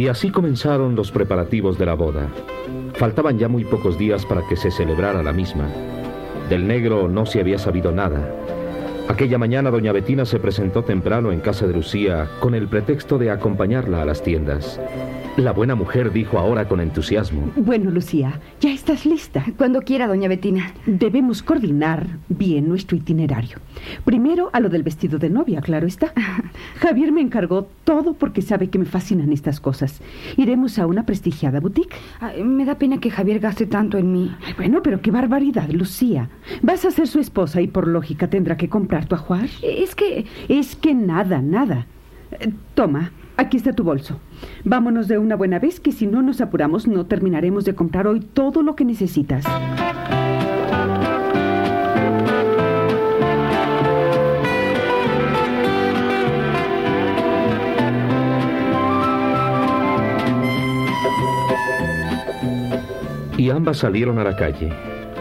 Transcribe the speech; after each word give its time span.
Y 0.00 0.08
así 0.08 0.30
comenzaron 0.30 0.96
los 0.96 1.10
preparativos 1.10 1.76
de 1.76 1.84
la 1.84 1.92
boda. 1.92 2.26
Faltaban 2.94 3.38
ya 3.38 3.48
muy 3.48 3.66
pocos 3.66 3.98
días 3.98 4.24
para 4.24 4.40
que 4.48 4.56
se 4.56 4.70
celebrara 4.70 5.22
la 5.22 5.34
misma. 5.34 5.68
Del 6.48 6.66
negro 6.66 7.06
no 7.06 7.26
se 7.26 7.38
había 7.38 7.58
sabido 7.58 7.92
nada. 7.92 8.34
Aquella 9.10 9.38
mañana 9.38 9.72
doña 9.72 9.90
Betina 9.90 10.24
se 10.24 10.38
presentó 10.38 10.84
temprano 10.84 11.32
en 11.32 11.40
casa 11.40 11.66
de 11.66 11.74
Lucía 11.74 12.30
con 12.38 12.54
el 12.54 12.68
pretexto 12.68 13.18
de 13.18 13.32
acompañarla 13.32 14.02
a 14.02 14.04
las 14.04 14.22
tiendas. 14.22 14.78
La 15.36 15.52
buena 15.52 15.74
mujer 15.74 16.12
dijo 16.12 16.38
ahora 16.38 16.68
con 16.68 16.80
entusiasmo. 16.80 17.50
Bueno, 17.56 17.90
Lucía, 17.90 18.40
ya 18.60 18.70
estás 18.72 19.06
lista. 19.06 19.44
Cuando 19.56 19.82
quiera, 19.82 20.06
doña 20.06 20.28
Betina. 20.28 20.72
Debemos 20.86 21.42
coordinar 21.42 22.06
bien 22.28 22.68
nuestro 22.68 22.96
itinerario. 22.96 23.58
Primero 24.04 24.50
a 24.52 24.60
lo 24.60 24.68
del 24.68 24.82
vestido 24.82 25.18
de 25.18 25.30
novia, 25.30 25.60
claro 25.60 25.86
está. 25.86 26.12
Javier 26.80 27.10
me 27.10 27.20
encargó 27.20 27.68
todo 27.84 28.14
porque 28.14 28.42
sabe 28.42 28.68
que 28.68 28.78
me 28.78 28.84
fascinan 28.84 29.32
estas 29.32 29.60
cosas. 29.60 30.00
Iremos 30.36 30.78
a 30.78 30.86
una 30.86 31.06
prestigiada 31.06 31.58
boutique. 31.58 31.96
Ay, 32.20 32.44
me 32.44 32.64
da 32.64 32.74
pena 32.74 32.98
que 32.98 33.10
Javier 33.10 33.40
gaste 33.40 33.66
tanto 33.66 33.98
en 33.98 34.12
mí. 34.12 34.30
Ay, 34.46 34.54
bueno, 34.56 34.82
pero 34.82 35.00
qué 35.00 35.10
barbaridad, 35.10 35.68
Lucía. 35.70 36.28
Vas 36.62 36.84
a 36.84 36.90
ser 36.90 37.06
su 37.06 37.18
esposa 37.18 37.60
y 37.60 37.68
por 37.68 37.88
lógica 37.88 38.28
tendrá 38.28 38.56
que 38.56 38.68
comprar 38.68 38.99
tu 39.06 39.14
ajuar. 39.14 39.48
Es 39.62 39.94
que... 39.94 40.26
Es 40.48 40.76
que 40.76 40.94
nada, 40.94 41.42
nada. 41.42 41.86
Toma, 42.74 43.12
aquí 43.36 43.56
está 43.56 43.72
tu 43.72 43.84
bolso. 43.84 44.20
Vámonos 44.64 45.08
de 45.08 45.18
una 45.18 45.36
buena 45.36 45.58
vez 45.58 45.80
que 45.80 45.92
si 45.92 46.06
no 46.06 46.22
nos 46.22 46.40
apuramos 46.40 46.86
no 46.86 47.06
terminaremos 47.06 47.64
de 47.64 47.74
comprar 47.74 48.06
hoy 48.06 48.20
todo 48.20 48.62
lo 48.62 48.76
que 48.76 48.84
necesitas. 48.84 49.44
Y 63.36 63.48
ambas 63.48 63.78
salieron 63.78 64.18
a 64.18 64.24
la 64.24 64.36
calle. 64.36 64.70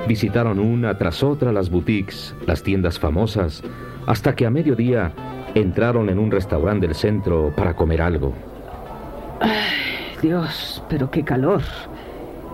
Visitaron 0.07 0.59
una 0.59 0.97
tras 0.97 1.23
otra 1.23 1.51
las 1.51 1.69
boutiques, 1.69 2.35
las 2.47 2.63
tiendas 2.63 2.97
famosas, 2.99 3.61
hasta 4.07 4.35
que 4.35 4.45
a 4.45 4.49
mediodía 4.49 5.13
entraron 5.55 6.09
en 6.09 6.19
un 6.19 6.31
restaurante 6.31 6.87
del 6.87 6.95
centro 6.95 7.53
para 7.55 7.75
comer 7.75 8.01
algo. 8.01 8.33
Dios, 10.21 10.83
pero 10.89 11.09
qué 11.11 11.23
calor. 11.23 11.61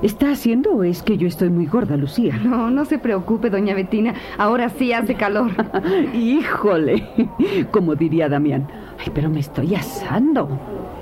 ¿Está 0.02 0.32
haciendo 0.32 0.72
o 0.72 0.84
es 0.84 1.02
que 1.02 1.18
yo 1.18 1.28
estoy 1.28 1.50
muy 1.50 1.66
gorda, 1.66 1.96
Lucía? 1.96 2.38
No, 2.44 2.70
no 2.70 2.86
se 2.86 3.00
preocupe, 3.00 3.50
doña 3.50 3.74
Betina. 3.74 4.14
Ahora 4.38 4.70
sí 4.70 4.92
hace 4.92 5.16
calor. 5.16 5.52
Híjole, 6.14 7.08
como 7.72 7.96
diría 7.96 8.28
Damián. 8.28 8.68
Ay, 9.00 9.12
pero 9.16 9.30
me 9.30 9.40
estoy 9.40 9.74
asando. 9.74 10.50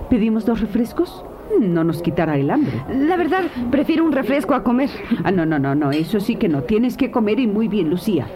¿Pedimos 0.10 0.46
dos 0.46 0.62
refrescos? 0.62 1.26
No 1.60 1.84
nos 1.84 2.02
quitará 2.02 2.38
el 2.38 2.50
hambre. 2.50 2.84
La 2.90 3.16
verdad, 3.16 3.44
prefiero 3.72 4.04
un 4.04 4.12
refresco 4.12 4.54
a 4.56 4.64
comer. 4.64 4.90
Ah, 5.24 5.32
no, 5.32 5.46
no, 5.46 5.60
no, 5.60 5.76
no, 5.76 5.92
eso 5.92 6.20
sí 6.20 6.36
que 6.36 6.50
no. 6.50 6.64
Tienes 6.64 6.98
que 6.98 7.12
comer 7.12 7.40
y 7.40 7.48
muy 7.48 7.68
bien, 7.68 7.90
Lucía. 7.90 8.28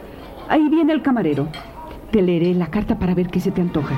Ahí 0.50 0.70
viene 0.70 0.94
el 0.94 1.02
camarero. 1.02 1.48
Te 2.12 2.22
leeré 2.22 2.54
la 2.54 2.68
carta 2.68 2.98
para 2.98 3.14
ver 3.14 3.28
qué 3.28 3.40
se 3.40 3.52
te 3.52 3.62
antoja. 3.62 3.96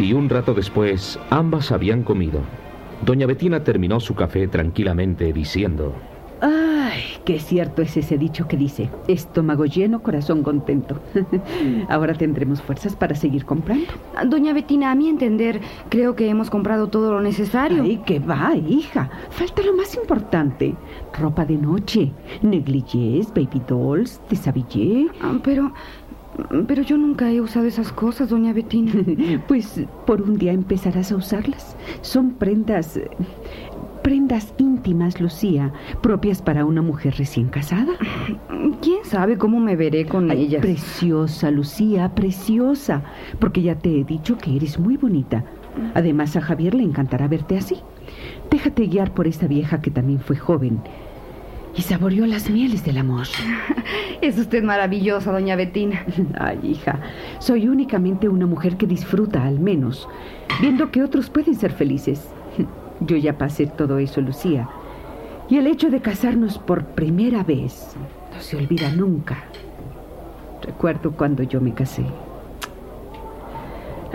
Y 0.00 0.12
un 0.12 0.28
rato 0.28 0.52
después, 0.52 1.18
ambas 1.30 1.72
habían 1.72 2.02
comido. 2.02 2.40
Doña 3.06 3.26
Betina 3.26 3.64
terminó 3.64 4.00
su 4.00 4.14
café 4.14 4.48
tranquilamente 4.48 5.32
diciendo, 5.32 5.94
Ay, 6.42 6.73
qué 7.24 7.38
cierto 7.38 7.82
es 7.82 7.96
ese 7.96 8.18
dicho 8.18 8.46
que 8.46 8.56
dice, 8.56 8.90
estómago 9.08 9.64
lleno, 9.64 10.02
corazón 10.02 10.42
contento. 10.42 11.00
Ahora 11.88 12.14
tendremos 12.14 12.62
fuerzas 12.62 12.94
para 12.94 13.14
seguir 13.14 13.44
comprando. 13.44 13.86
Doña 14.26 14.52
Betina, 14.52 14.90
a 14.90 14.94
mi 14.94 15.08
entender, 15.08 15.60
creo 15.88 16.14
que 16.14 16.28
hemos 16.28 16.50
comprado 16.50 16.88
todo 16.88 17.12
lo 17.12 17.20
necesario. 17.20 17.82
Ay, 17.82 18.02
qué 18.04 18.18
va, 18.18 18.54
hija. 18.56 19.10
Falta 19.30 19.62
lo 19.62 19.74
más 19.74 19.94
importante. 19.94 20.74
Ropa 21.18 21.44
de 21.44 21.56
noche, 21.56 22.12
negligés, 22.42 23.28
baby 23.28 23.62
dolls, 23.66 24.20
deshabillé. 24.28 25.08
Ah, 25.20 25.38
Pero... 25.42 25.72
Pero 26.66 26.82
yo 26.82 26.98
nunca 26.98 27.30
he 27.30 27.40
usado 27.40 27.66
esas 27.66 27.92
cosas, 27.92 28.30
doña 28.30 28.52
Betina. 28.52 28.92
Pues 29.46 29.80
por 30.04 30.20
un 30.20 30.36
día 30.36 30.50
empezarás 30.52 31.12
a 31.12 31.16
usarlas. 31.16 31.76
Son 32.02 32.32
prendas... 32.32 32.98
Prendas 34.04 34.52
íntimas, 34.58 35.18
Lucía, 35.18 35.72
propias 36.02 36.42
para 36.42 36.66
una 36.66 36.82
mujer 36.82 37.14
recién 37.16 37.48
casada. 37.48 37.94
¿Quién 38.82 39.02
sabe 39.02 39.38
cómo 39.38 39.60
me 39.60 39.76
veré 39.76 40.04
con 40.04 40.30
Ay, 40.30 40.42
ellas? 40.42 40.60
Preciosa, 40.60 41.50
Lucía, 41.50 42.14
preciosa. 42.14 43.02
Porque 43.38 43.62
ya 43.62 43.76
te 43.76 44.00
he 44.00 44.04
dicho 44.04 44.36
que 44.36 44.56
eres 44.56 44.78
muy 44.78 44.98
bonita. 44.98 45.42
Además, 45.94 46.36
a 46.36 46.42
Javier 46.42 46.74
le 46.74 46.82
encantará 46.82 47.28
verte 47.28 47.56
así. 47.56 47.78
Déjate 48.50 48.88
guiar 48.88 49.14
por 49.14 49.26
esta 49.26 49.46
vieja 49.46 49.80
que 49.80 49.90
también 49.90 50.20
fue 50.20 50.36
joven 50.36 50.82
y 51.74 51.80
saboreó 51.80 52.26
las 52.26 52.50
mieles 52.50 52.84
del 52.84 52.98
amor. 52.98 53.26
Es 54.20 54.38
usted 54.38 54.62
maravillosa, 54.62 55.32
doña 55.32 55.56
Betina. 55.56 56.04
Ay, 56.38 56.58
hija, 56.62 57.00
soy 57.38 57.68
únicamente 57.68 58.28
una 58.28 58.46
mujer 58.46 58.76
que 58.76 58.86
disfruta, 58.86 59.44
al 59.44 59.60
menos, 59.60 60.08
viendo 60.60 60.90
que 60.90 61.02
otros 61.02 61.30
pueden 61.30 61.54
ser 61.54 61.72
felices. 61.72 62.28
Yo 63.00 63.16
ya 63.16 63.36
pasé 63.38 63.66
todo 63.66 63.98
eso, 63.98 64.20
Lucía. 64.20 64.68
Y 65.48 65.56
el 65.56 65.66
hecho 65.66 65.90
de 65.90 66.00
casarnos 66.00 66.58
por 66.58 66.84
primera 66.84 67.42
vez 67.42 67.94
no 68.32 68.40
se 68.40 68.56
olvida 68.56 68.90
nunca. 68.90 69.44
Recuerdo 70.62 71.12
cuando 71.12 71.42
yo 71.42 71.60
me 71.60 71.74
casé. 71.74 72.04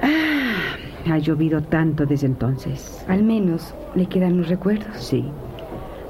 Ah, 0.02 1.12
ha 1.14 1.18
llovido 1.20 1.62
tanto 1.62 2.06
desde 2.06 2.26
entonces. 2.26 3.06
Al 3.08 3.24
menos 3.24 3.74
le 3.96 4.08
quedan 4.08 4.38
los 4.38 4.50
recuerdos. 4.50 4.98
Sí. 4.98 5.26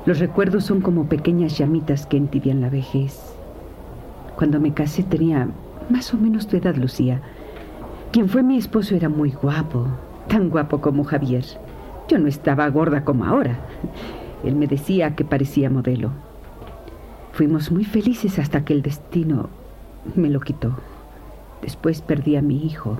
Los 0.06 0.20
recuerdos 0.20 0.64
son 0.64 0.80
como 0.80 1.06
pequeñas 1.06 1.58
llamitas 1.58 2.06
que 2.06 2.18
entibian 2.18 2.62
la 2.62 2.70
vejez. 2.70 3.36
Cuando 4.38 4.60
me 4.60 4.74
casé 4.74 5.04
tenía 5.04 5.50
más 5.90 6.14
o 6.14 6.18
menos 6.18 6.48
tu 6.48 6.56
edad, 6.56 6.76
Lucía. 6.76 7.22
Quien 8.12 8.30
fue 8.30 8.42
mi 8.42 8.58
esposo 8.58 8.96
era 8.96 9.10
muy 9.10 9.32
guapo, 9.32 9.86
tan 10.30 10.50
guapo 10.50 10.80
como 10.80 11.04
Javier. 11.04 11.44
Yo 12.10 12.18
no 12.18 12.28
estaba 12.28 12.68
gorda 12.70 13.06
como 13.06 13.24
ahora. 13.24 13.60
Él 14.44 14.56
me 14.56 14.66
decía 14.66 15.16
que 15.16 15.24
parecía 15.24 15.70
modelo. 15.70 16.10
Fuimos 17.34 17.72
muy 17.72 17.86
felices 17.86 18.40
hasta 18.40 18.66
que 18.66 18.74
el 18.74 18.82
destino 18.82 19.50
me 20.16 20.30
lo 20.30 20.40
quitó. 20.40 20.76
Después 21.62 22.02
perdí 22.02 22.36
a 22.36 22.42
mi 22.42 22.66
hijo. 22.66 22.98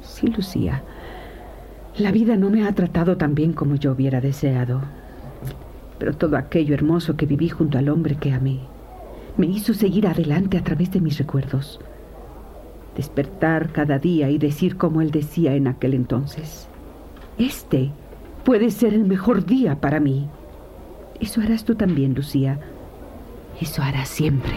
Sí, 0.00 0.28
Lucía. 0.28 0.84
La 1.98 2.12
vida 2.12 2.36
no 2.36 2.50
me 2.50 2.66
ha 2.66 2.72
tratado 2.72 3.16
tan 3.16 3.34
bien 3.34 3.52
como 3.52 3.74
yo 3.74 3.92
hubiera 3.92 4.20
deseado. 4.20 4.80
Pero 5.98 6.14
todo 6.14 6.36
aquello 6.36 6.74
hermoso 6.74 7.16
que 7.16 7.26
viví 7.26 7.48
junto 7.48 7.78
al 7.78 7.88
hombre 7.88 8.14
que 8.14 8.32
amé 8.32 8.60
me 9.36 9.46
hizo 9.46 9.74
seguir 9.74 10.06
adelante 10.06 10.58
a 10.58 10.62
través 10.62 10.92
de 10.92 11.00
mis 11.00 11.18
recuerdos. 11.18 11.80
Despertar 12.96 13.72
cada 13.72 13.98
día 13.98 14.30
y 14.30 14.38
decir 14.38 14.76
como 14.76 15.00
él 15.00 15.10
decía 15.10 15.54
en 15.54 15.66
aquel 15.66 15.94
entonces. 15.94 16.68
Este 17.42 17.90
puede 18.44 18.70
ser 18.70 18.94
el 18.94 19.04
mejor 19.04 19.44
día 19.44 19.80
para 19.80 19.98
mí. 19.98 20.28
Eso 21.18 21.40
harás 21.40 21.64
tú 21.64 21.74
también, 21.74 22.14
Lucía. 22.14 22.60
Eso 23.60 23.82
harás 23.82 24.08
siempre. 24.08 24.52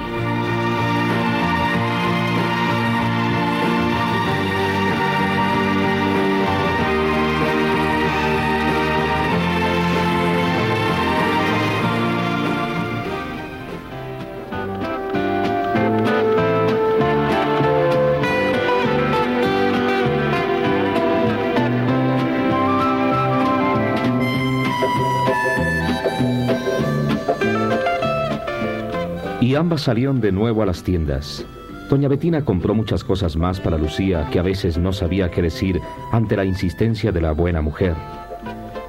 Ambas 29.65 29.81
salieron 29.81 30.21
de 30.21 30.31
nuevo 30.31 30.61
a 30.61 30.67
las 30.67 30.83
tiendas. 30.83 31.43
Doña 31.89 32.07
Betina 32.07 32.45
compró 32.45 32.75
muchas 32.75 33.03
cosas 33.03 33.35
más 33.35 33.59
para 33.59 33.79
Lucía 33.79 34.29
que 34.31 34.37
a 34.37 34.43
veces 34.43 34.77
no 34.77 34.93
sabía 34.93 35.31
qué 35.31 35.41
decir 35.41 35.81
ante 36.11 36.37
la 36.37 36.45
insistencia 36.45 37.11
de 37.11 37.19
la 37.19 37.31
buena 37.31 37.63
mujer. 37.63 37.95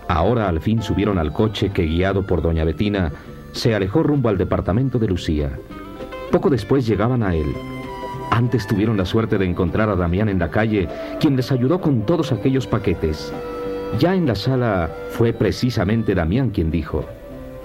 Ahora 0.06 0.50
al 0.50 0.60
fin 0.60 0.82
subieron 0.82 1.16
al 1.16 1.32
coche 1.32 1.70
que, 1.70 1.86
guiado 1.86 2.26
por 2.26 2.42
Doña 2.42 2.64
Betina, 2.64 3.10
se 3.52 3.74
alejó 3.74 4.02
rumbo 4.02 4.28
al 4.28 4.36
departamento 4.36 4.98
de 4.98 5.08
Lucía. 5.08 5.50
Poco 6.30 6.50
después 6.50 6.86
llegaban 6.86 7.22
a 7.22 7.34
él. 7.34 7.54
Antes 8.30 8.66
tuvieron 8.66 8.98
la 8.98 9.06
suerte 9.06 9.38
de 9.38 9.46
encontrar 9.46 9.88
a 9.88 9.96
Damián 9.96 10.28
en 10.28 10.38
la 10.38 10.50
calle, 10.50 10.90
quien 11.20 11.36
les 11.36 11.50
ayudó 11.52 11.80
con 11.80 12.04
todos 12.04 12.32
aquellos 12.32 12.66
paquetes. 12.66 13.32
Ya 13.98 14.14
en 14.14 14.26
la 14.26 14.34
sala 14.34 14.90
fue 15.08 15.32
precisamente 15.32 16.14
Damián 16.14 16.50
quien 16.50 16.70
dijo, 16.70 17.06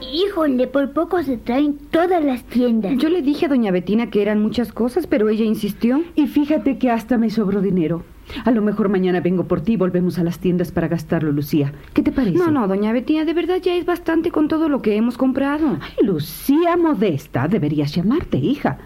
Híjole, 0.02 0.68
por 0.68 0.94
poco 0.94 1.22
se 1.24 1.38
traen 1.38 1.78
todas 1.92 2.24
las 2.24 2.44
tiendas. 2.44 2.98
Yo 2.98 3.10
le 3.10 3.22
dije 3.22 3.46
a 3.46 3.50
doña 3.50 3.72
Betina 3.72 4.10
que 4.10 4.22
eran 4.22 4.42
muchas 4.42 4.72
cosas, 4.72 5.08
pero 5.08 5.30
ella 5.30 5.46
insistió. 5.46 6.04
Y 6.16 6.28
fíjate 6.28 6.78
que 6.78 6.90
hasta 6.90 7.18
me 7.18 7.30
sobró 7.30 7.62
dinero. 7.62 8.04
A 8.46 8.52
lo 8.52 8.62
mejor 8.62 8.90
mañana 8.90 9.20
vengo 9.20 9.46
por 9.46 9.62
ti 9.62 9.74
y 9.74 9.78
volvemos 9.78 10.20
a 10.20 10.24
las 10.24 10.40
tiendas 10.40 10.72
para 10.72 10.88
gastarlo, 10.88 11.32
Lucía. 11.32 11.74
¿Qué 11.94 12.02
te 12.02 12.12
parece? 12.12 12.38
No, 12.38 12.52
no, 12.52 12.68
doña 12.68 12.92
Betina, 12.92 13.26
de 13.26 13.34
verdad 13.34 13.58
ya 13.62 13.76
es 13.76 13.86
bastante 13.86 14.32
con 14.32 14.48
todo 14.48 14.70
lo 14.70 14.82
que 14.82 14.96
hemos 14.96 15.18
comprado. 15.18 15.78
Ay, 15.82 16.06
Lucía 16.06 16.78
Modesta, 16.78 17.48
deberías 17.48 17.94
llamarte, 17.94 18.38
hija. 18.38 18.78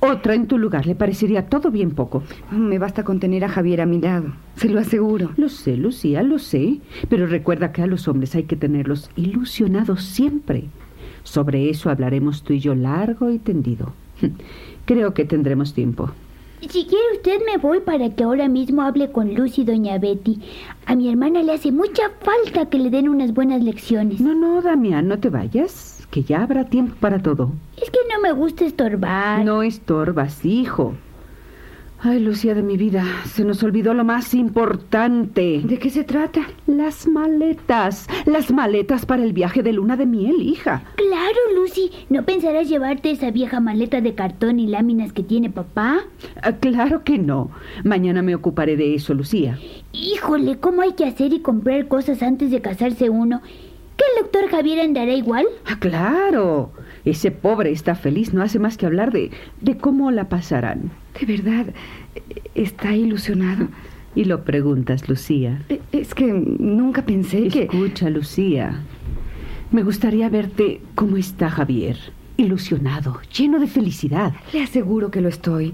Otra 0.00 0.34
en 0.34 0.46
tu 0.46 0.58
lugar 0.58 0.86
le 0.86 0.94
parecería 0.94 1.46
todo 1.46 1.70
bien 1.70 1.90
poco. 1.90 2.22
Me 2.50 2.78
basta 2.78 3.04
con 3.04 3.20
tener 3.20 3.44
a 3.44 3.48
Javier 3.48 3.80
a 3.80 3.86
mi 3.86 4.00
lado, 4.00 4.32
se 4.56 4.68
lo 4.68 4.80
aseguro. 4.80 5.30
Lo 5.36 5.48
sé, 5.48 5.76
Lucía, 5.76 6.22
lo 6.22 6.38
sé. 6.38 6.80
Pero 7.08 7.26
recuerda 7.26 7.72
que 7.72 7.82
a 7.82 7.86
los 7.86 8.08
hombres 8.08 8.34
hay 8.34 8.44
que 8.44 8.56
tenerlos 8.56 9.10
ilusionados 9.16 10.02
siempre. 10.02 10.64
Sobre 11.22 11.70
eso 11.70 11.90
hablaremos 11.90 12.42
tú 12.42 12.52
y 12.52 12.60
yo 12.60 12.74
largo 12.74 13.30
y 13.30 13.38
tendido. 13.38 13.92
Creo 14.84 15.14
que 15.14 15.24
tendremos 15.24 15.74
tiempo. 15.74 16.10
Si 16.70 16.86
quiere 16.86 17.16
usted 17.16 17.40
me 17.44 17.58
voy 17.58 17.80
para 17.80 18.10
que 18.10 18.24
ahora 18.24 18.48
mismo 18.48 18.82
hable 18.82 19.12
con 19.12 19.34
Lucy 19.34 19.62
y 19.62 19.64
doña 19.64 19.98
Betty. 19.98 20.40
A 20.86 20.94
mi 20.94 21.08
hermana 21.08 21.42
le 21.42 21.52
hace 21.52 21.70
mucha 21.70 22.10
falta 22.20 22.68
que 22.70 22.78
le 22.78 22.90
den 22.90 23.08
unas 23.08 23.34
buenas 23.34 23.62
lecciones. 23.62 24.20
No, 24.20 24.34
no, 24.34 24.62
Damián, 24.62 25.06
no 25.08 25.18
te 25.18 25.28
vayas, 25.28 26.06
que 26.10 26.22
ya 26.22 26.42
habrá 26.42 26.64
tiempo 26.64 26.96
para 26.98 27.20
todo. 27.20 27.52
Es 27.76 27.90
que 27.90 27.98
no 28.10 28.20
me 28.20 28.32
gusta 28.32 28.64
estorbar. 28.64 29.44
No 29.44 29.62
estorbas, 29.62 30.44
hijo. 30.44 30.94
Ay, 32.06 32.20
Lucía 32.20 32.54
de 32.54 32.62
mi 32.62 32.76
vida, 32.76 33.02
se 33.24 33.46
nos 33.46 33.62
olvidó 33.62 33.94
lo 33.94 34.04
más 34.04 34.34
importante. 34.34 35.62
¿De 35.64 35.78
qué 35.78 35.88
se 35.88 36.04
trata? 36.04 36.42
Las 36.66 37.08
maletas. 37.08 38.08
Las 38.26 38.52
maletas 38.52 39.06
para 39.06 39.24
el 39.24 39.32
viaje 39.32 39.62
de 39.62 39.72
luna 39.72 39.96
de 39.96 40.04
miel, 40.04 40.42
hija. 40.42 40.82
Claro, 40.96 41.38
Lucy. 41.56 41.90
¿No 42.10 42.26
pensarás 42.26 42.68
llevarte 42.68 43.10
esa 43.10 43.30
vieja 43.30 43.58
maleta 43.58 44.02
de 44.02 44.14
cartón 44.14 44.60
y 44.60 44.66
láminas 44.66 45.14
que 45.14 45.22
tiene 45.22 45.48
papá? 45.48 46.04
Ah, 46.42 46.52
claro 46.52 47.04
que 47.04 47.16
no. 47.16 47.50
Mañana 47.84 48.20
me 48.20 48.34
ocuparé 48.34 48.76
de 48.76 48.94
eso, 48.94 49.14
Lucía. 49.14 49.58
Híjole, 49.94 50.58
¿cómo 50.58 50.82
hay 50.82 50.92
que 50.92 51.06
hacer 51.06 51.32
y 51.32 51.40
comprar 51.40 51.88
cosas 51.88 52.22
antes 52.22 52.50
de 52.50 52.60
casarse 52.60 53.08
uno? 53.08 53.40
¿Que 53.96 54.04
el 54.14 54.24
doctor 54.24 54.50
Javier 54.50 54.80
andará 54.80 55.14
igual? 55.14 55.46
Ah, 55.64 55.78
claro. 55.78 56.70
Ese 57.04 57.30
pobre 57.30 57.70
está 57.70 57.94
feliz, 57.94 58.32
no 58.32 58.42
hace 58.42 58.58
más 58.58 58.76
que 58.76 58.86
hablar 58.86 59.12
de, 59.12 59.30
de 59.60 59.76
cómo 59.76 60.10
la 60.10 60.28
pasarán. 60.28 60.90
De 61.20 61.26
verdad, 61.26 61.66
está 62.54 62.94
ilusionado. 62.96 63.68
Y 64.14 64.24
lo 64.24 64.44
preguntas, 64.44 65.08
Lucía. 65.08 65.60
E- 65.68 65.80
Es 65.92 66.14
que 66.14 66.26
nunca 66.32 67.04
pensé 67.04 67.48
que... 67.48 67.64
Escucha, 67.64 68.08
Lucía. 68.10 68.80
Me 69.70 69.82
gustaría 69.82 70.28
verte 70.28 70.80
cómo 70.94 71.16
está 71.16 71.50
Javier. 71.50 71.98
Ilusionado, 72.36 73.20
lleno 73.36 73.58
de 73.60 73.66
felicidad. 73.66 74.32
Le 74.52 74.62
aseguro 74.62 75.10
que 75.10 75.20
lo 75.20 75.28
estoy. 75.28 75.72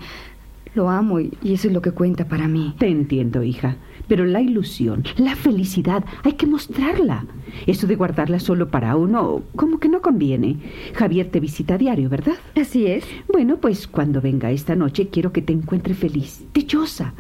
Lo 0.75 0.89
amo 0.89 1.21
y, 1.21 1.33
y 1.43 1.53
eso 1.55 1.69
es 1.69 1.75
lo 1.75 1.83
que 1.83 1.91
cuenta 1.93 2.27
para 2.29 2.49
mí. 2.49 2.75
Te 2.79 2.89
entiendo, 2.89 3.43
hija. 3.43 3.77
Pero 4.11 4.27
la 4.27 4.41
ilusión, 4.41 5.05
la 5.19 5.37
felicidad, 5.37 6.05
hay 6.25 6.33
que 6.33 6.49
mostrarla. 6.49 7.27
Eso 7.69 7.87
de 7.87 7.95
guardarla 7.95 8.41
solo 8.41 8.69
para 8.69 8.97
uno, 8.97 9.45
como 9.55 9.79
que 9.79 9.89
no 9.89 10.03
conviene. 10.03 10.57
Javier 10.95 11.31
te 11.31 11.39
visita 11.39 11.75
a 11.75 11.79
diario, 11.79 12.09
¿verdad? 12.09 12.35
Así 12.61 12.89
es. 12.89 13.05
Bueno, 13.33 13.59
pues 13.59 13.87
cuando 13.87 14.21
venga 14.21 14.51
esta 14.51 14.75
noche 14.75 15.11
quiero 15.13 15.33
que 15.33 15.43
te 15.43 15.53
encuentre 15.53 15.95
feliz, 15.95 16.43
dichosa. 16.53 17.15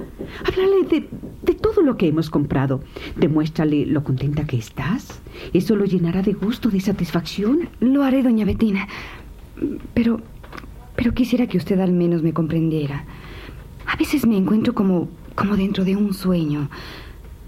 Háblale 0.44 0.82
de, 0.90 1.09
de 1.42 1.54
todo 1.54 1.80
lo 1.82 1.97
que 1.97 2.09
hemos 2.09 2.28
comprado. 2.28 2.82
Demuéstrale 3.14 3.87
lo 3.87 4.02
contenta 4.02 4.44
que 4.44 4.56
estás. 4.56 5.20
Eso 5.52 5.76
lo 5.76 5.85
llenará 5.85 6.23
de 6.23 6.32
gusto, 6.32 6.70
de 6.70 6.80
satisfacción. 6.80 7.68
Lo 7.78 8.02
haré, 8.02 8.25
doña 8.25 8.44
Betina. 8.44 8.88
Pero... 9.94 10.20
Pero 10.97 11.14
quisiera 11.14 11.47
que 11.47 11.56
usted 11.56 11.78
al 11.78 11.92
menos 11.92 12.25
me 12.25 12.32
comprendiera. 12.32 13.04
A 13.87 13.94
veces 13.94 14.26
me 14.26 14.37
encuentro 14.37 14.75
como... 14.75 15.09
como 15.35 15.57
dentro 15.57 15.85
de 15.85 15.97
un 15.97 16.15
sueño. 16.15 16.69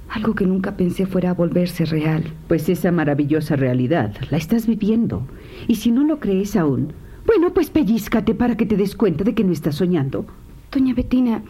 Algo 0.08 0.34
que 0.34 0.46
nunca 0.46 0.76
pensé 0.76 1.06
fuera 1.06 1.30
a 1.30 1.34
volverse 1.34 1.84
real. 1.84 2.24
Pues 2.48 2.68
esa 2.68 2.92
maravillosa 2.92 3.56
realidad 3.56 4.14
la 4.30 4.36
estás 4.36 4.66
viviendo. 4.66 5.26
Y 5.68 5.76
si 5.76 5.90
no 5.90 6.04
lo 6.04 6.20
crees 6.20 6.56
aún, 6.56 6.92
bueno, 7.26 7.54
pues 7.54 7.70
pellízcate 7.70 8.34
para 8.34 8.56
que 8.56 8.66
te 8.66 8.76
des 8.76 8.94
cuenta 8.94 9.24
de 9.24 9.34
que 9.34 9.44
no 9.44 9.52
estás 9.52 9.76
soñando. 9.76 10.26
Doña 10.70 10.94
Betina, 10.94 11.42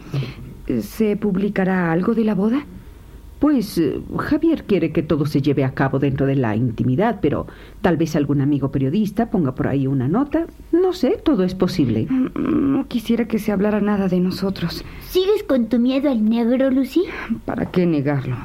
¿se 0.81 1.17
publicará 1.17 1.91
algo 1.91 2.13
de 2.13 2.23
la 2.23 2.35
boda? 2.35 2.65
Pues 3.43 3.77
eh, 3.77 3.99
Javier 4.19 4.63
quiere 4.63 4.93
que 4.93 5.03
todo 5.03 5.25
se 5.25 5.41
lleve 5.41 5.65
a 5.65 5.73
cabo 5.73 5.99
dentro 5.99 6.25
de 6.25 6.37
la 6.37 6.55
intimidad, 6.55 7.19
pero 7.21 7.45
tal 7.81 7.97
vez 7.97 8.15
algún 8.15 8.39
amigo 8.39 8.71
periodista 8.71 9.29
ponga 9.29 9.53
por 9.53 9.67
ahí 9.67 9.85
una 9.85 10.07
nota. 10.07 10.45
No 10.71 10.93
sé, 10.93 11.19
todo 11.21 11.43
es 11.43 11.53
posible. 11.53 12.07
Mm, 12.09 12.71
No 12.71 12.87
quisiera 12.87 13.27
que 13.27 13.39
se 13.39 13.51
hablara 13.51 13.81
nada 13.81 14.07
de 14.07 14.21
nosotros. 14.21 14.85
¿Sigues 15.01 15.43
con 15.43 15.67
tu 15.67 15.77
miedo 15.77 16.09
al 16.09 16.23
negro, 16.23 16.71
Lucy? 16.71 17.03
¿Para 17.43 17.65
qué 17.65 17.85
negarlo? 17.85 18.37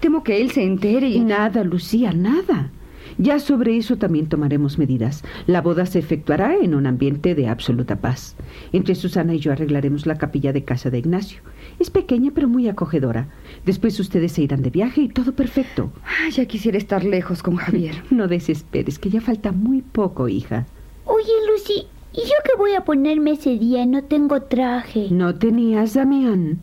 Temo 0.00 0.24
que 0.24 0.40
él 0.40 0.50
se 0.50 0.64
entere 0.64 1.08
y... 1.10 1.20
Nada, 1.20 1.62
Lucía, 1.62 2.12
nada. 2.12 2.72
Ya 3.18 3.38
sobre 3.38 3.76
eso 3.76 3.96
también 3.96 4.26
tomaremos 4.26 4.78
medidas. 4.78 5.22
La 5.46 5.60
boda 5.60 5.86
se 5.86 5.98
efectuará 5.98 6.56
en 6.56 6.74
un 6.74 6.86
ambiente 6.86 7.36
de 7.36 7.46
absoluta 7.46 8.00
paz. 8.00 8.34
Entre 8.72 8.94
Susana 8.96 9.34
y 9.34 9.38
yo 9.38 9.52
arreglaremos 9.52 10.06
la 10.06 10.18
capilla 10.18 10.52
de 10.52 10.64
casa 10.64 10.90
de 10.90 10.98
Ignacio. 10.98 11.42
Es 11.78 11.90
pequeña 11.90 12.30
pero 12.34 12.48
muy 12.48 12.68
acogedora. 12.68 13.28
Después 13.64 13.98
ustedes 14.00 14.32
se 14.32 14.42
irán 14.42 14.62
de 14.62 14.70
viaje 14.70 15.02
y 15.02 15.08
todo 15.08 15.32
perfecto. 15.32 15.90
Ah, 16.04 16.28
ya 16.30 16.46
quisiera 16.46 16.78
estar 16.78 17.04
lejos 17.04 17.42
con 17.42 17.56
Javier. 17.56 17.94
No 18.10 18.28
desesperes, 18.28 18.98
que 18.98 19.10
ya 19.10 19.20
falta 19.20 19.52
muy 19.52 19.82
poco, 19.82 20.28
hija. 20.28 20.66
Oye, 21.04 21.32
Lucy, 21.50 21.86
¿Y 22.14 22.20
yo 22.20 22.34
qué 22.44 22.50
voy 22.58 22.74
a 22.74 22.84
ponerme 22.84 23.32
ese 23.32 23.58
día? 23.58 23.86
No 23.86 24.04
tengo 24.04 24.42
traje. 24.42 25.08
¿No 25.10 25.34
tenías, 25.34 25.94
Damián? 25.94 26.58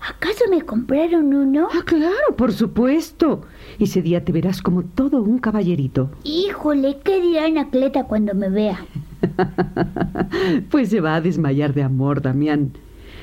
¿Acaso 0.00 0.44
me 0.48 0.62
compraron 0.62 1.34
uno? 1.34 1.68
Ah, 1.70 1.82
claro, 1.84 2.36
por 2.36 2.52
supuesto. 2.52 3.42
Ese 3.78 4.00
día 4.00 4.24
te 4.24 4.32
verás 4.32 4.62
como 4.62 4.84
todo 4.84 5.20
un 5.22 5.40
caballerito. 5.40 6.10
Híjole, 6.24 7.00
¿qué 7.04 7.20
dirá 7.20 7.44
Anacleta 7.44 8.04
cuando 8.04 8.34
me 8.34 8.48
vea? 8.48 8.86
pues 10.70 10.88
se 10.88 11.00
va 11.00 11.16
a 11.16 11.20
desmayar 11.20 11.74
de 11.74 11.82
amor, 11.82 12.22
Damián. 12.22 12.72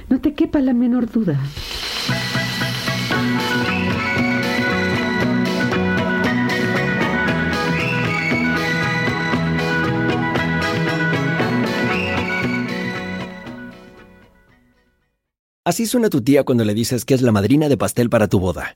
No 0.10 0.22
te 0.22 0.34
quepa 0.34 0.60
la 0.60 0.74
menor 0.74 1.12
duda. 1.12 1.40
Así 15.68 15.88
suena 15.88 16.12
tu 16.12 16.22
tía 16.22 16.44
cuando 16.44 16.64
le 16.64 16.76
dices 16.76 17.06
que 17.06 17.16
es 17.16 17.24
la 17.24 17.32
madrina 17.32 17.68
de 17.70 17.76
pastel 17.76 18.08
para 18.12 18.28
tu 18.28 18.40
boda. 18.40 18.76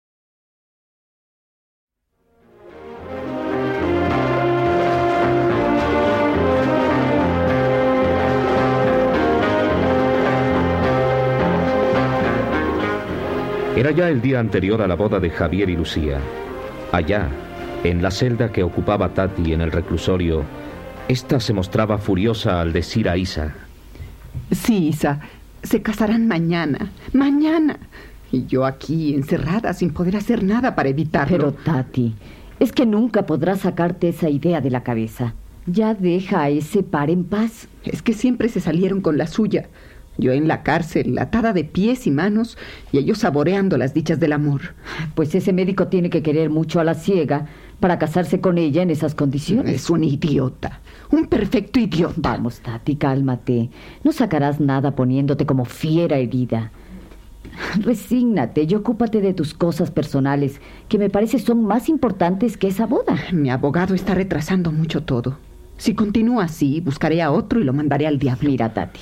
Era 13.81 13.89
ya 13.89 14.09
el 14.09 14.21
día 14.21 14.39
anterior 14.39 14.79
a 14.83 14.87
la 14.87 14.93
boda 14.93 15.19
de 15.19 15.31
Javier 15.31 15.67
y 15.67 15.75
Lucía. 15.75 16.19
Allá, 16.91 17.29
en 17.83 18.03
la 18.03 18.11
celda 18.11 18.51
que 18.51 18.61
ocupaba 18.61 19.09
Tati 19.09 19.53
en 19.53 19.61
el 19.61 19.71
reclusorio, 19.71 20.43
esta 21.07 21.39
se 21.39 21.51
mostraba 21.51 21.97
furiosa 21.97 22.61
al 22.61 22.73
decir 22.73 23.09
a 23.09 23.17
Isa. 23.17 23.55
Sí, 24.51 24.89
Isa, 24.89 25.21
se 25.63 25.81
casarán 25.81 26.27
mañana, 26.27 26.91
mañana. 27.11 27.79
Y 28.31 28.45
yo 28.45 28.67
aquí, 28.67 29.15
encerrada, 29.15 29.73
sin 29.73 29.91
poder 29.93 30.15
hacer 30.15 30.43
nada 30.43 30.75
para 30.75 30.89
evitarlo. 30.89 31.35
Pero, 31.35 31.51
Tati, 31.51 32.13
es 32.59 32.71
que 32.73 32.85
nunca 32.85 33.25
podrás 33.25 33.61
sacarte 33.61 34.09
esa 34.09 34.29
idea 34.29 34.61
de 34.61 34.69
la 34.69 34.83
cabeza. 34.83 35.33
Ya 35.65 35.95
deja 35.95 36.43
a 36.43 36.49
ese 36.49 36.83
par 36.83 37.09
en 37.09 37.23
paz. 37.23 37.67
Es 37.83 38.03
que 38.03 38.13
siempre 38.13 38.47
se 38.47 38.59
salieron 38.59 39.01
con 39.01 39.17
la 39.17 39.25
suya. 39.25 39.69
Yo 40.17 40.31
en 40.33 40.47
la 40.47 40.61
cárcel, 40.61 41.17
atada 41.17 41.53
de 41.53 41.63
pies 41.63 42.05
y 42.05 42.11
manos, 42.11 42.57
y 42.91 42.97
ellos 42.97 43.19
saboreando 43.19 43.77
las 43.77 43.93
dichas 43.93 44.19
del 44.19 44.33
amor. 44.33 44.75
Pues 45.15 45.33
ese 45.35 45.53
médico 45.53 45.87
tiene 45.87 46.09
que 46.09 46.21
querer 46.21 46.49
mucho 46.49 46.79
a 46.79 46.83
la 46.83 46.93
ciega 46.93 47.47
para 47.79 47.97
casarse 47.97 48.39
con 48.41 48.57
ella 48.57 48.83
en 48.83 48.91
esas 48.91 49.15
condiciones. 49.15 49.73
Es 49.75 49.89
un 49.89 50.03
idiota, 50.03 50.81
un 51.09 51.27
perfecto 51.27 51.79
idiota. 51.79 52.13
Vamos, 52.17 52.59
Tati, 52.59 52.95
cálmate. 52.95 53.69
No 54.03 54.11
sacarás 54.11 54.59
nada 54.59 54.91
poniéndote 54.91 55.45
como 55.45 55.65
fiera 55.65 56.17
herida. 56.17 56.71
Resígnate 57.79 58.67
y 58.69 58.75
ocúpate 58.75 59.19
de 59.19 59.33
tus 59.33 59.53
cosas 59.53 59.91
personales, 59.91 60.61
que 60.87 60.97
me 60.97 61.09
parece 61.09 61.39
son 61.39 61.63
más 61.63 61.89
importantes 61.89 62.57
que 62.57 62.67
esa 62.67 62.85
boda. 62.85 63.15
Mi 63.31 63.49
abogado 63.49 63.95
está 63.95 64.13
retrasando 64.13 64.71
mucho 64.71 65.03
todo. 65.03 65.37
Si 65.77 65.95
continúa 65.95 66.43
así, 66.45 66.79
buscaré 66.81 67.21
a 67.21 67.31
otro 67.31 67.59
y 67.59 67.63
lo 67.63 67.73
mandaré 67.73 68.07
al 68.07 68.19
diablo. 68.19 68.49
Mira, 68.49 68.73
Tati, 68.73 68.99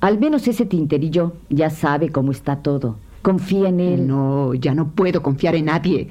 al 0.00 0.18
menos 0.18 0.46
ese 0.48 0.66
tinterillo 0.66 1.34
ya 1.48 1.70
sabe 1.70 2.10
cómo 2.10 2.32
está 2.32 2.56
todo. 2.56 2.96
Confía 3.22 3.68
en 3.68 3.80
él. 3.80 4.06
No, 4.06 4.54
ya 4.54 4.74
no 4.74 4.88
puedo 4.88 5.22
confiar 5.22 5.54
en 5.54 5.66
nadie. 5.66 6.08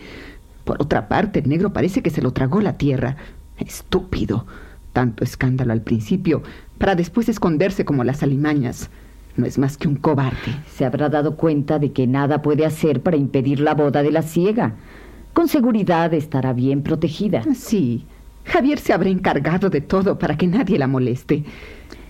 Por 0.63 0.82
otra 0.82 1.08
parte, 1.08 1.39
el 1.39 1.50
negro 1.50 1.72
parece 1.72 2.01
que 2.01 2.10
se 2.10 2.22
lo 2.22 2.32
tragó 2.32 2.62
la 2.62 2.77
tierra. 2.77 3.18
Estúpido. 3.58 4.46
Tanto 4.94 5.24
escándalo 5.24 5.74
al 5.74 5.82
principio, 5.82 6.42
para 6.77 6.96
después 6.96 7.30
esconderse 7.30 7.86
como 7.86 8.04
las 8.04 8.24
alimañas. 8.24 8.89
No 9.38 9.46
es 9.46 9.58
más 9.58 9.77
que 9.77 9.88
un 9.88 9.96
cobarde. 9.96 10.56
Se 10.74 10.86
habrá 10.86 11.10
dado 11.10 11.36
cuenta 11.36 11.80
de 11.80 11.92
que 11.92 12.08
nada 12.08 12.42
puede 12.42 12.65
hacer 12.65 13.01
para 13.01 13.18
impedir 13.18 13.60
la 13.60 13.74
boda 13.74 14.01
de 14.01 14.12
la 14.12 14.22
ciega. 14.22 14.75
Con 15.34 15.50
seguridad 15.50 16.13
estará 16.13 16.54
bien 16.54 16.82
protegida. 16.82 17.44
Sí. 17.54 18.06
Javier 18.46 18.80
se 18.80 18.94
habrá 18.94 19.10
encargado 19.10 19.70
de 19.70 19.82
todo 19.82 20.18
para 20.18 20.38
que 20.38 20.48
nadie 20.48 20.80
la 20.80 20.88
moleste. 20.88 21.44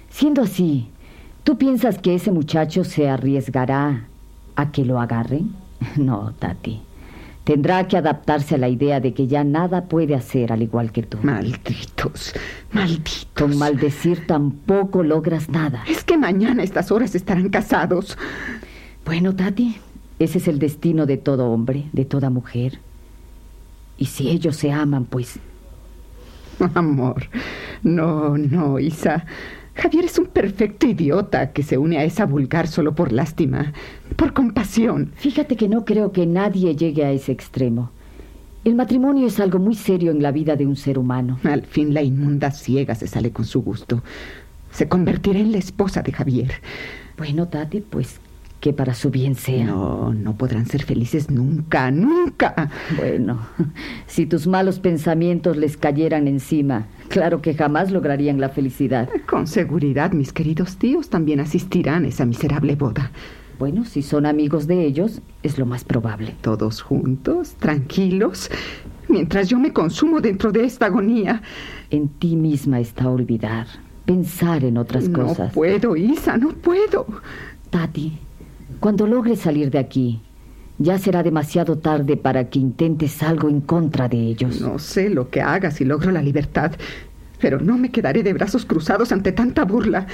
Siendo 0.10 0.44
así, 0.44 0.90
¿tú 1.46 1.58
piensas 1.58 2.00
que 2.00 2.16
ese 2.16 2.32
muchacho 2.32 2.84
se 2.84 3.08
arriesgará 3.08 4.08
a 4.58 4.72
que 4.74 4.84
lo 4.84 5.00
agarren? 5.00 5.56
No, 5.96 6.34
Tati. 6.38 6.82
Tendrá 7.46 7.88
que 7.88 7.96
adaptarse 7.96 8.56
a 8.56 8.58
la 8.58 8.70
idea 8.70 9.00
de 9.00 9.14
que 9.14 9.28
ya 9.28 9.44
nada 9.44 9.86
puede 9.86 10.16
hacer 10.16 10.52
al 10.52 10.64
igual 10.64 10.92
que 10.92 11.04
tú. 11.04 11.20
Malditos, 11.22 12.34
malditos. 12.72 13.28
Con 13.36 13.56
maldecir 13.58 14.26
tampoco 14.26 15.04
logras 15.04 15.48
nada. 15.48 15.84
Es 15.88 16.04
que 16.04 16.18
mañana 16.18 16.64
a 16.64 16.66
estas 16.66 16.92
horas 16.92 17.14
estarán 17.14 17.50
casados. 17.50 18.18
Bueno, 19.06 19.36
Tati, 19.36 19.78
ese 20.18 20.40
es 20.40 20.48
el 20.48 20.58
destino 20.58 21.06
de 21.06 21.18
todo 21.18 21.52
hombre, 21.52 21.86
de 21.94 22.06
toda 22.06 22.32
mujer. 22.32 22.80
Y 24.00 24.06
si 24.06 24.30
ellos 24.30 24.56
se 24.56 24.72
aman, 24.72 25.06
pues... 25.06 25.40
Amor, 26.74 27.28
no, 27.84 28.38
no, 28.38 28.80
Isa. 28.80 29.26
Javier 29.76 30.06
es 30.06 30.18
un 30.18 30.28
perfecto 30.28 30.88
idiota 30.88 31.52
que 31.52 31.62
se 31.62 31.78
une 31.78 31.98
a 31.98 32.06
esa 32.06 32.26
vulgar 32.26 32.68
solo 32.68 32.96
por 32.96 33.12
lástima, 33.12 33.74
por 34.16 34.34
compasión. 34.34 35.12
Fíjate 35.16 35.58
que 35.58 35.68
no 35.68 35.84
creo 35.84 36.12
que 36.12 36.26
nadie 36.26 36.76
llegue 36.76 37.04
a 37.04 37.12
ese 37.12 37.34
extremo. 37.34 37.92
El 38.64 38.76
matrimonio 38.76 39.28
es 39.28 39.40
algo 39.40 39.60
muy 39.60 39.76
serio 39.76 40.12
en 40.12 40.24
la 40.24 40.32
vida 40.32 40.56
de 40.56 40.66
un 40.66 40.76
ser 40.76 40.98
humano. 40.98 41.40
Al 41.44 41.64
fin 41.64 41.94
la 41.94 42.02
inmunda 42.02 42.52
ciega 42.52 42.96
se 42.96 43.08
sale 43.08 43.32
con 43.32 43.46
su 43.46 43.62
gusto. 43.62 44.02
Se 44.72 44.88
convertirá 44.88 45.40
en 45.40 45.52
la 45.52 45.58
esposa 45.58 46.02
de 46.02 46.14
Javier. 46.14 46.52
Bueno, 47.18 47.48
Tati, 47.48 47.82
pues 47.82 48.20
que 48.60 48.74
para 48.74 48.94
su 48.94 49.12
bien 49.12 49.36
sea. 49.36 49.66
No, 49.66 50.14
no 50.14 50.36
podrán 50.36 50.66
ser 50.66 50.84
felices 50.84 51.30
nunca, 51.30 51.92
nunca. 51.92 52.70
Bueno, 52.98 53.40
si 54.08 54.26
tus 54.26 54.48
malos 54.48 54.80
pensamientos 54.80 55.58
les 55.58 55.78
cayeran 55.78 56.28
encima, 56.28 56.88
claro 57.10 57.42
que 57.42 57.54
jamás 57.54 57.92
lograrían 57.92 58.40
la 58.40 58.50
felicidad. 58.50 59.10
Con 59.28 59.48
seguridad, 59.48 60.12
mis 60.12 60.34
queridos 60.34 60.78
tíos 60.78 61.10
también 61.10 61.40
asistirán 61.40 62.06
a 62.06 62.08
esa 62.08 62.26
miserable 62.26 62.76
boda. 62.76 63.12
Bueno, 63.58 63.86
si 63.86 64.02
son 64.02 64.26
amigos 64.26 64.68
de 64.68 64.84
ellos, 64.84 65.22
es 65.42 65.58
lo 65.58 65.66
más 65.66 65.84
probable. 65.86 66.36
Todos 66.42 66.82
juntos, 66.82 67.56
tranquilos, 67.58 68.50
mientras 69.08 69.48
yo 69.48 69.60
me 69.60 69.72
consumo 69.72 70.20
dentro 70.20 70.52
de 70.52 70.66
esta 70.66 70.88
agonía. 70.88 71.42
En 71.90 72.10
ti 72.10 72.36
misma 72.36 72.80
está 72.80 73.10
olvidar. 73.10 73.68
pensar 74.06 74.64
en 74.64 74.78
otras 74.78 75.08
no 75.08 75.20
cosas. 75.20 75.48
No 75.48 75.54
puedo, 75.54 75.96
Isa, 75.96 76.38
no 76.38 76.50
puedo. 76.50 77.06
Tati, 77.70 78.20
cuando 78.80 79.08
logres 79.08 79.40
salir 79.40 79.72
de 79.72 79.80
aquí, 79.80 80.22
ya 80.78 80.98
será 80.98 81.24
demasiado 81.24 81.78
tarde 81.78 82.18
para 82.18 82.50
que 82.50 82.60
intentes 82.60 83.24
algo 83.24 83.50
en 83.50 83.62
contra 83.62 84.08
de 84.10 84.18
ellos. 84.18 84.62
No 84.62 84.80
sé 84.80 85.10
lo 85.10 85.30
que 85.30 85.42
haga 85.42 85.72
si 85.72 85.86
logro 85.86 86.12
la 86.12 86.22
libertad, 86.22 86.74
pero 87.40 87.60
no 87.60 87.78
me 87.78 87.92
quedaré 87.92 88.24
de 88.24 88.34
brazos 88.34 88.66
cruzados 88.66 89.12
ante 89.12 89.32
tanta 89.32 89.66
burla. 89.66 90.08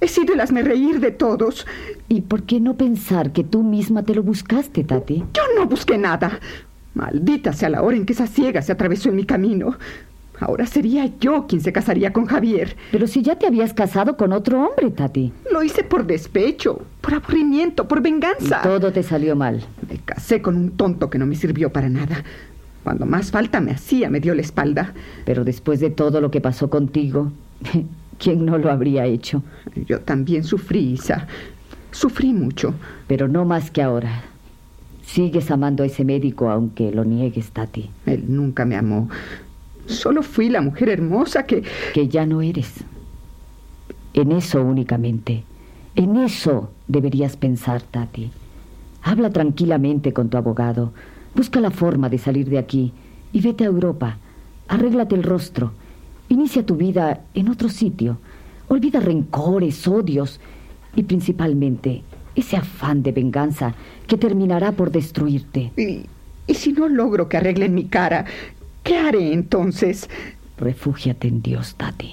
He 0.00 0.08
sido 0.08 0.34
el 0.34 0.64
reír 0.64 1.00
de 1.00 1.10
todos. 1.10 1.66
¿Y 2.08 2.22
por 2.22 2.42
qué 2.42 2.60
no 2.60 2.76
pensar 2.76 3.32
que 3.32 3.44
tú 3.44 3.62
misma 3.62 4.02
te 4.02 4.14
lo 4.14 4.22
buscaste, 4.22 4.84
Tati? 4.84 5.24
Yo 5.34 5.42
no 5.56 5.66
busqué 5.66 5.98
nada. 5.98 6.38
Maldita 6.94 7.52
sea 7.52 7.70
la 7.70 7.82
hora 7.82 7.96
en 7.96 8.06
que 8.06 8.12
esa 8.12 8.26
ciega 8.26 8.62
se 8.62 8.72
atravesó 8.72 9.08
en 9.08 9.16
mi 9.16 9.24
camino. 9.24 9.76
Ahora 10.40 10.66
sería 10.66 11.10
yo 11.20 11.46
quien 11.46 11.60
se 11.60 11.72
casaría 11.72 12.12
con 12.12 12.26
Javier. 12.26 12.76
Pero 12.90 13.06
si 13.06 13.22
ya 13.22 13.36
te 13.36 13.46
habías 13.46 13.72
casado 13.72 14.16
con 14.16 14.32
otro 14.32 14.66
hombre, 14.66 14.90
Tati. 14.90 15.32
Lo 15.52 15.62
hice 15.62 15.84
por 15.84 16.06
despecho, 16.06 16.82
por 17.00 17.14
aburrimiento, 17.14 17.86
por 17.86 18.02
venganza. 18.02 18.60
Y 18.60 18.66
todo 18.66 18.92
te 18.92 19.02
salió 19.02 19.36
mal. 19.36 19.64
Me 19.88 19.98
casé 19.98 20.42
con 20.42 20.56
un 20.56 20.70
tonto 20.72 21.08
que 21.10 21.18
no 21.18 21.26
me 21.26 21.36
sirvió 21.36 21.72
para 21.72 21.88
nada. 21.88 22.24
Cuando 22.82 23.06
más 23.06 23.30
falta 23.30 23.60
me 23.60 23.70
hacía, 23.70 24.10
me 24.10 24.20
dio 24.20 24.34
la 24.34 24.42
espalda. 24.42 24.92
Pero 25.24 25.44
después 25.44 25.80
de 25.80 25.90
todo 25.90 26.20
lo 26.20 26.30
que 26.30 26.40
pasó 26.40 26.68
contigo, 26.68 27.32
¿quién 28.18 28.44
no 28.44 28.58
lo 28.58 28.70
habría 28.70 29.06
hecho? 29.06 29.42
Yo 29.86 30.00
también 30.00 30.44
sufrí, 30.44 30.92
Isa. 30.92 31.26
Sufrí 31.92 32.32
mucho. 32.32 32.74
Pero 33.06 33.28
no 33.28 33.44
más 33.44 33.70
que 33.70 33.82
ahora. 33.82 34.24
Sigues 35.02 35.50
amando 35.50 35.82
a 35.82 35.86
ese 35.86 36.04
médico 36.04 36.50
aunque 36.50 36.90
lo 36.90 37.04
niegues, 37.04 37.50
Tati. 37.50 37.90
Él 38.06 38.24
nunca 38.28 38.64
me 38.64 38.76
amó. 38.76 39.08
Solo 39.86 40.22
fui 40.22 40.48
la 40.48 40.60
mujer 40.60 40.88
hermosa 40.88 41.44
que... 41.44 41.62
Que 41.92 42.08
ya 42.08 42.26
no 42.26 42.42
eres. 42.42 42.84
En 44.14 44.32
eso 44.32 44.62
únicamente. 44.62 45.44
En 45.94 46.16
eso 46.16 46.70
deberías 46.88 47.36
pensar, 47.36 47.82
Tati. 47.82 48.30
Habla 49.02 49.30
tranquilamente 49.30 50.12
con 50.12 50.28
tu 50.28 50.36
abogado. 50.36 50.92
Busca 51.34 51.60
la 51.60 51.70
forma 51.70 52.08
de 52.08 52.18
salir 52.18 52.48
de 52.48 52.58
aquí 52.58 52.92
y 53.32 53.40
vete 53.40 53.64
a 53.64 53.68
Europa. 53.68 54.18
Arréglate 54.68 55.14
el 55.14 55.22
rostro. 55.22 55.72
Inicia 56.28 56.64
tu 56.64 56.76
vida 56.76 57.20
en 57.34 57.48
otro 57.48 57.68
sitio. 57.68 58.18
Olvida 58.68 59.00
rencores, 59.00 59.86
odios 59.86 60.40
y 60.96 61.02
principalmente 61.02 62.02
ese 62.34 62.56
afán 62.56 63.02
de 63.02 63.12
venganza 63.12 63.74
que 64.06 64.16
terminará 64.16 64.72
por 64.72 64.90
destruirte. 64.90 65.72
¿Y, 65.76 66.06
y 66.46 66.54
si 66.54 66.72
no 66.72 66.88
logro 66.88 67.28
que 67.28 67.36
arreglen 67.36 67.74
mi 67.74 67.84
cara? 67.84 68.24
¿Qué 68.84 68.98
haré 68.98 69.32
entonces? 69.32 70.10
Refúgiate 70.58 71.26
en 71.26 71.40
Dios, 71.40 71.74
Tati. 71.74 72.12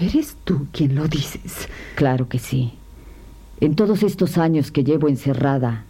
¿Eres 0.00 0.38
tú 0.44 0.66
quien 0.72 0.94
lo 0.94 1.08
dices? 1.08 1.68
Claro 1.94 2.26
que 2.28 2.38
sí. 2.38 2.72
En 3.60 3.76
todos 3.76 4.02
estos 4.02 4.38
años 4.38 4.72
que 4.72 4.82
llevo 4.82 5.08
encerrada, 5.08 5.84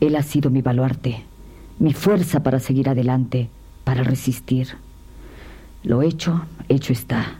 Él 0.00 0.16
ha 0.16 0.22
sido 0.22 0.50
mi 0.50 0.60
baluarte, 0.60 1.24
mi 1.78 1.94
fuerza 1.94 2.42
para 2.42 2.60
seguir 2.60 2.90
adelante, 2.90 3.48
para 3.84 4.02
resistir. 4.02 4.76
Lo 5.82 6.02
hecho, 6.02 6.42
hecho 6.68 6.92
está. 6.92 7.38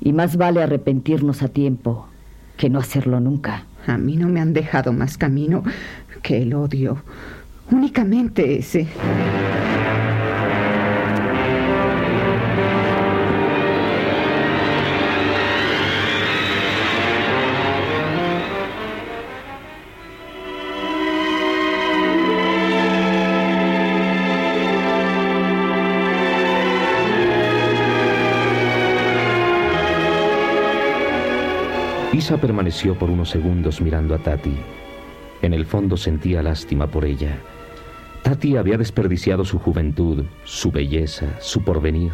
Y 0.00 0.12
más 0.12 0.36
vale 0.36 0.60
arrepentirnos 0.60 1.42
a 1.42 1.48
tiempo 1.48 2.08
que 2.56 2.68
no 2.68 2.80
hacerlo 2.80 3.20
nunca. 3.20 3.66
A 3.86 3.96
mí 3.96 4.16
no 4.16 4.28
me 4.28 4.40
han 4.40 4.52
dejado 4.52 4.92
más 4.92 5.18
camino 5.18 5.62
que 6.22 6.42
el 6.42 6.54
odio. 6.54 7.02
Únicamente 7.70 8.58
ese. 8.58 8.88
Isa 32.32 32.40
permaneció 32.40 32.94
por 32.94 33.10
unos 33.10 33.28
segundos 33.28 33.82
mirando 33.82 34.14
a 34.14 34.18
Tati. 34.18 34.56
En 35.42 35.52
el 35.52 35.66
fondo 35.66 35.98
sentía 35.98 36.42
lástima 36.42 36.86
por 36.86 37.04
ella. 37.04 37.36
Tati 38.22 38.56
había 38.56 38.78
desperdiciado 38.78 39.44
su 39.44 39.58
juventud, 39.58 40.24
su 40.44 40.70
belleza, 40.70 41.26
su 41.40 41.62
porvenir. 41.62 42.12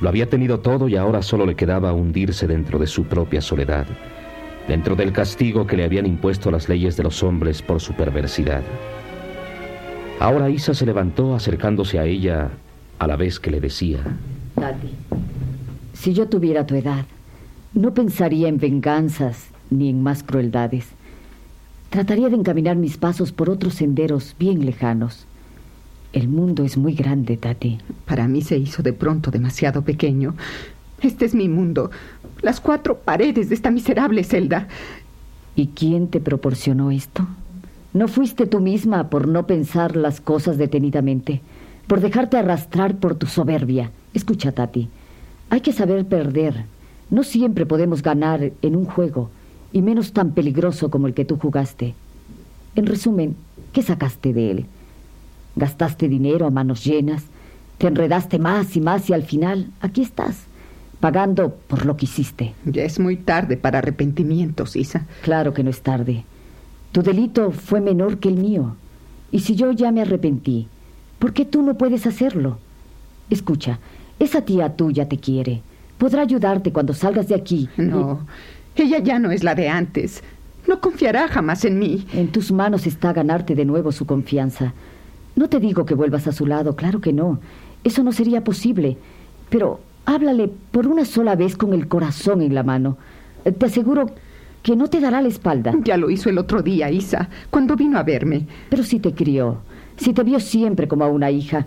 Lo 0.00 0.08
había 0.08 0.28
tenido 0.28 0.58
todo 0.58 0.88
y 0.88 0.96
ahora 0.96 1.22
solo 1.22 1.46
le 1.46 1.54
quedaba 1.54 1.92
hundirse 1.92 2.48
dentro 2.48 2.80
de 2.80 2.88
su 2.88 3.04
propia 3.04 3.40
soledad, 3.40 3.86
dentro 4.66 4.96
del 4.96 5.12
castigo 5.12 5.68
que 5.68 5.76
le 5.76 5.84
habían 5.84 6.06
impuesto 6.06 6.50
las 6.50 6.68
leyes 6.68 6.96
de 6.96 7.04
los 7.04 7.22
hombres 7.22 7.62
por 7.62 7.80
su 7.80 7.92
perversidad. 7.92 8.64
Ahora 10.18 10.50
Isa 10.50 10.74
se 10.74 10.84
levantó 10.84 11.36
acercándose 11.36 12.00
a 12.00 12.06
ella 12.06 12.50
a 12.98 13.06
la 13.06 13.14
vez 13.14 13.38
que 13.38 13.52
le 13.52 13.60
decía, 13.60 14.00
Tati, 14.56 14.90
si 15.92 16.12
yo 16.12 16.28
tuviera 16.28 16.66
tu 16.66 16.74
edad, 16.74 17.04
no 17.74 17.92
pensaría 17.94 18.48
en 18.48 18.58
venganzas 18.58 19.48
ni 19.70 19.90
en 19.90 20.02
más 20.02 20.22
crueldades. 20.22 20.86
Trataría 21.90 22.28
de 22.28 22.36
encaminar 22.36 22.76
mis 22.76 22.96
pasos 22.96 23.32
por 23.32 23.50
otros 23.50 23.74
senderos 23.74 24.34
bien 24.38 24.64
lejanos. 24.64 25.26
El 26.12 26.28
mundo 26.28 26.64
es 26.64 26.76
muy 26.76 26.94
grande, 26.94 27.36
Tati. 27.36 27.78
Para 28.06 28.28
mí 28.28 28.42
se 28.42 28.56
hizo 28.56 28.82
de 28.82 28.92
pronto 28.92 29.30
demasiado 29.30 29.82
pequeño. 29.82 30.34
Este 31.02 31.26
es 31.26 31.34
mi 31.34 31.48
mundo. 31.48 31.90
Las 32.40 32.60
cuatro 32.60 32.98
paredes 32.98 33.48
de 33.48 33.54
esta 33.54 33.70
miserable 33.70 34.24
celda. 34.24 34.68
¿Y 35.54 35.68
quién 35.68 36.08
te 36.08 36.20
proporcionó 36.20 36.90
esto? 36.90 37.26
¿No 37.92 38.08
fuiste 38.08 38.46
tú 38.46 38.60
misma 38.60 39.10
por 39.10 39.28
no 39.28 39.46
pensar 39.46 39.96
las 39.96 40.20
cosas 40.20 40.56
detenidamente? 40.56 41.42
Por 41.86 42.00
dejarte 42.00 42.36
arrastrar 42.36 42.96
por 42.96 43.14
tu 43.14 43.26
soberbia. 43.26 43.90
Escucha, 44.14 44.52
Tati. 44.52 44.88
Hay 45.50 45.60
que 45.60 45.72
saber 45.72 46.06
perder 46.06 46.64
no 47.10 47.22
siempre 47.22 47.66
podemos 47.66 48.02
ganar 48.02 48.52
en 48.62 48.76
un 48.76 48.84
juego, 48.84 49.30
y 49.72 49.82
menos 49.82 50.12
tan 50.12 50.32
peligroso 50.32 50.90
como 50.90 51.06
el 51.06 51.14
que 51.14 51.24
tú 51.24 51.36
jugaste. 51.36 51.94
En 52.74 52.86
resumen, 52.86 53.36
¿qué 53.72 53.82
sacaste 53.82 54.32
de 54.32 54.50
él? 54.50 54.66
Gastaste 55.56 56.08
dinero 56.08 56.46
a 56.46 56.50
manos 56.50 56.84
llenas, 56.84 57.24
te 57.78 57.86
enredaste 57.86 58.38
más 58.38 58.76
y 58.76 58.80
más 58.80 59.08
y 59.08 59.12
al 59.12 59.22
final 59.22 59.70
aquí 59.80 60.02
estás, 60.02 60.44
pagando 61.00 61.54
por 61.66 61.86
lo 61.86 61.96
que 61.96 62.06
hiciste. 62.06 62.54
Ya 62.64 62.84
es 62.84 62.98
muy 62.98 63.16
tarde 63.16 63.56
para 63.56 63.78
arrepentimientos, 63.78 64.76
Isa. 64.76 65.06
Claro 65.22 65.54
que 65.54 65.62
no 65.62 65.70
es 65.70 65.82
tarde. 65.82 66.24
Tu 66.92 67.02
delito 67.02 67.52
fue 67.52 67.80
menor 67.80 68.18
que 68.18 68.28
el 68.28 68.36
mío. 68.36 68.76
Y 69.30 69.40
si 69.40 69.54
yo 69.54 69.72
ya 69.72 69.92
me 69.92 70.00
arrepentí, 70.00 70.68
¿por 71.18 71.32
qué 71.32 71.44
tú 71.44 71.62
no 71.62 71.74
puedes 71.74 72.06
hacerlo? 72.06 72.58
Escucha, 73.30 73.78
esa 74.18 74.42
tía 74.42 74.74
tuya 74.74 75.08
te 75.08 75.18
quiere. 75.18 75.62
Podrá 75.98 76.22
ayudarte 76.22 76.72
cuando 76.72 76.94
salgas 76.94 77.28
de 77.28 77.34
aquí. 77.34 77.68
No, 77.76 78.26
ella 78.76 79.00
ya 79.00 79.18
no 79.18 79.30
es 79.30 79.42
la 79.42 79.54
de 79.54 79.68
antes. 79.68 80.22
No 80.68 80.80
confiará 80.80 81.28
jamás 81.28 81.64
en 81.64 81.78
mí. 81.78 82.06
En 82.12 82.28
tus 82.28 82.52
manos 82.52 82.86
está 82.86 83.12
ganarte 83.12 83.54
de 83.54 83.64
nuevo 83.64 83.90
su 83.90 84.06
confianza. 84.06 84.74
No 85.34 85.48
te 85.48 85.60
digo 85.60 85.84
que 85.84 85.94
vuelvas 85.94 86.26
a 86.26 86.32
su 86.32 86.46
lado, 86.46 86.76
claro 86.76 87.00
que 87.00 87.12
no. 87.12 87.40
Eso 87.84 88.02
no 88.02 88.12
sería 88.12 88.44
posible. 88.44 88.96
Pero 89.50 89.80
háblale 90.04 90.50
por 90.70 90.86
una 90.86 91.04
sola 91.04 91.36
vez 91.36 91.56
con 91.56 91.72
el 91.72 91.88
corazón 91.88 92.42
en 92.42 92.54
la 92.54 92.62
mano. 92.62 92.96
Te 93.44 93.66
aseguro 93.66 94.10
que 94.62 94.76
no 94.76 94.88
te 94.88 95.00
dará 95.00 95.20
la 95.22 95.28
espalda. 95.28 95.72
Ya 95.82 95.96
lo 95.96 96.10
hizo 96.10 96.28
el 96.28 96.38
otro 96.38 96.62
día, 96.62 96.90
Isa, 96.90 97.28
cuando 97.50 97.76
vino 97.76 97.98
a 97.98 98.02
verme. 98.02 98.46
Pero 98.68 98.82
si 98.82 99.00
te 99.00 99.14
crió, 99.14 99.58
si 99.96 100.12
te 100.12 100.22
vio 100.22 100.38
siempre 100.40 100.86
como 100.86 101.04
a 101.04 101.08
una 101.08 101.30
hija, 101.30 101.66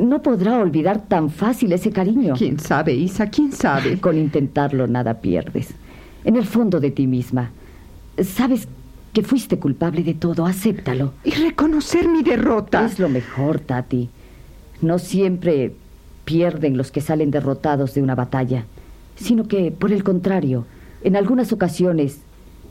no 0.00 0.22
podrá 0.22 0.58
olvidar 0.58 1.06
tan 1.06 1.30
fácil 1.30 1.72
ese 1.72 1.90
cariño. 1.90 2.34
¿Quién 2.36 2.58
sabe, 2.58 2.94
Isa? 2.94 3.28
¿Quién 3.28 3.52
sabe? 3.52 3.98
Con 4.00 4.18
intentarlo 4.18 4.86
nada 4.86 5.20
pierdes. 5.20 5.74
En 6.24 6.36
el 6.36 6.46
fondo 6.46 6.80
de 6.80 6.90
ti 6.90 7.06
misma. 7.06 7.50
Sabes 8.22 8.68
que 9.12 9.22
fuiste 9.22 9.58
culpable 9.58 10.02
de 10.02 10.14
todo, 10.14 10.46
acéptalo. 10.46 11.12
Y 11.24 11.32
reconocer 11.32 12.08
mi 12.08 12.22
derrota. 12.22 12.84
Es 12.84 12.98
lo 12.98 13.08
mejor, 13.08 13.60
Tati. 13.60 14.08
No 14.80 14.98
siempre 14.98 15.74
pierden 16.24 16.76
los 16.76 16.90
que 16.90 17.00
salen 17.00 17.30
derrotados 17.30 17.94
de 17.94 18.02
una 18.02 18.14
batalla, 18.14 18.64
sino 19.16 19.48
que, 19.48 19.70
por 19.70 19.92
el 19.92 20.04
contrario, 20.04 20.66
en 21.02 21.16
algunas 21.16 21.52
ocasiones, 21.52 22.20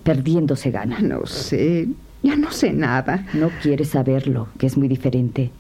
perdiendo 0.04 0.56
se 0.56 0.72
gana. 0.72 1.00
No 1.00 1.26
sé, 1.26 1.90
ya 2.24 2.36
no 2.36 2.52
sé 2.52 2.74
nada. 2.74 3.28
No 3.34 3.50
quieres 3.62 3.90
saberlo, 3.90 4.48
que 4.58 4.68
es 4.68 4.78
muy 4.78 4.88
diferente. 4.88 5.52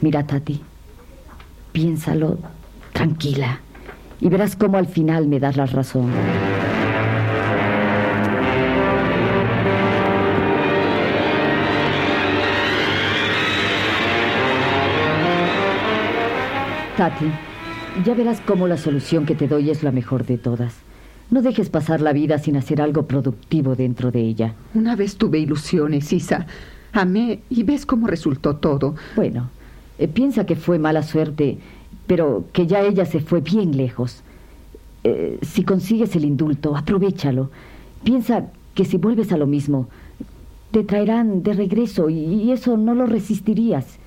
Mira, 0.00 0.26
Tati, 0.26 0.60
Piénsalo 1.72 2.38
tranquila 2.92 3.60
y 4.20 4.28
verás 4.28 4.56
cómo 4.56 4.76
al 4.76 4.86
final 4.86 5.26
me 5.26 5.40
das 5.40 5.56
la 5.56 5.66
razón. 5.66 6.10
Tati, 16.96 17.24
ya 18.04 18.14
verás 18.14 18.42
cómo 18.46 18.68
la 18.68 18.76
solución 18.76 19.24
que 19.24 19.34
te 19.34 19.48
doy 19.48 19.70
es 19.70 19.82
la 19.82 19.90
mejor 19.90 20.26
de 20.26 20.36
todas. 20.36 20.74
No 21.30 21.40
dejes 21.40 21.70
pasar 21.70 22.00
la 22.00 22.12
vida 22.12 22.38
sin 22.38 22.56
hacer 22.56 22.82
algo 22.82 23.06
productivo 23.06 23.74
dentro 23.76 24.10
de 24.10 24.20
ella. 24.20 24.54
Una 24.74 24.96
vez 24.96 25.16
tuve 25.16 25.38
ilusiones, 25.38 26.12
Isa. 26.12 26.46
Amé 26.92 27.40
y 27.48 27.62
ves 27.62 27.86
cómo 27.86 28.08
resultó 28.08 28.56
todo. 28.56 28.96
Bueno, 29.14 29.48
eh, 30.00 30.08
piensa 30.08 30.46
que 30.46 30.56
fue 30.56 30.78
mala 30.78 31.02
suerte, 31.02 31.58
pero 32.06 32.46
que 32.52 32.66
ya 32.66 32.80
ella 32.80 33.04
se 33.04 33.20
fue 33.20 33.40
bien 33.42 33.76
lejos. 33.76 34.22
Eh, 35.04 35.38
si 35.42 35.62
consigues 35.62 36.16
el 36.16 36.24
indulto, 36.24 36.74
aprovechalo. 36.74 37.50
Piensa 38.02 38.46
que 38.74 38.86
si 38.86 38.96
vuelves 38.96 39.30
a 39.30 39.36
lo 39.36 39.46
mismo, 39.46 39.88
te 40.70 40.84
traerán 40.84 41.42
de 41.42 41.52
regreso 41.52 42.08
y, 42.08 42.16
y 42.16 42.52
eso 42.52 42.78
no 42.78 42.94
lo 42.94 43.04
resistirías. 43.04 43.98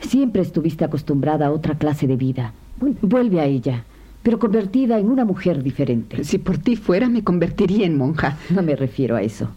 Siempre 0.00 0.40
estuviste 0.40 0.84
acostumbrada 0.84 1.46
a 1.46 1.52
otra 1.52 1.76
clase 1.76 2.06
de 2.06 2.16
vida. 2.16 2.54
Vuelve 3.02 3.40
a 3.40 3.44
ella, 3.44 3.84
pero 4.22 4.38
convertida 4.38 4.98
en 4.98 5.10
una 5.10 5.24
mujer 5.26 5.62
diferente. 5.62 6.24
Si 6.24 6.38
por 6.38 6.58
ti 6.58 6.76
fuera, 6.76 7.08
me 7.08 7.24
convertiría 7.24 7.84
en 7.84 7.98
monja. 7.98 8.38
No 8.50 8.62
me 8.62 8.74
refiero 8.74 9.16
a 9.16 9.22
eso. 9.22 9.48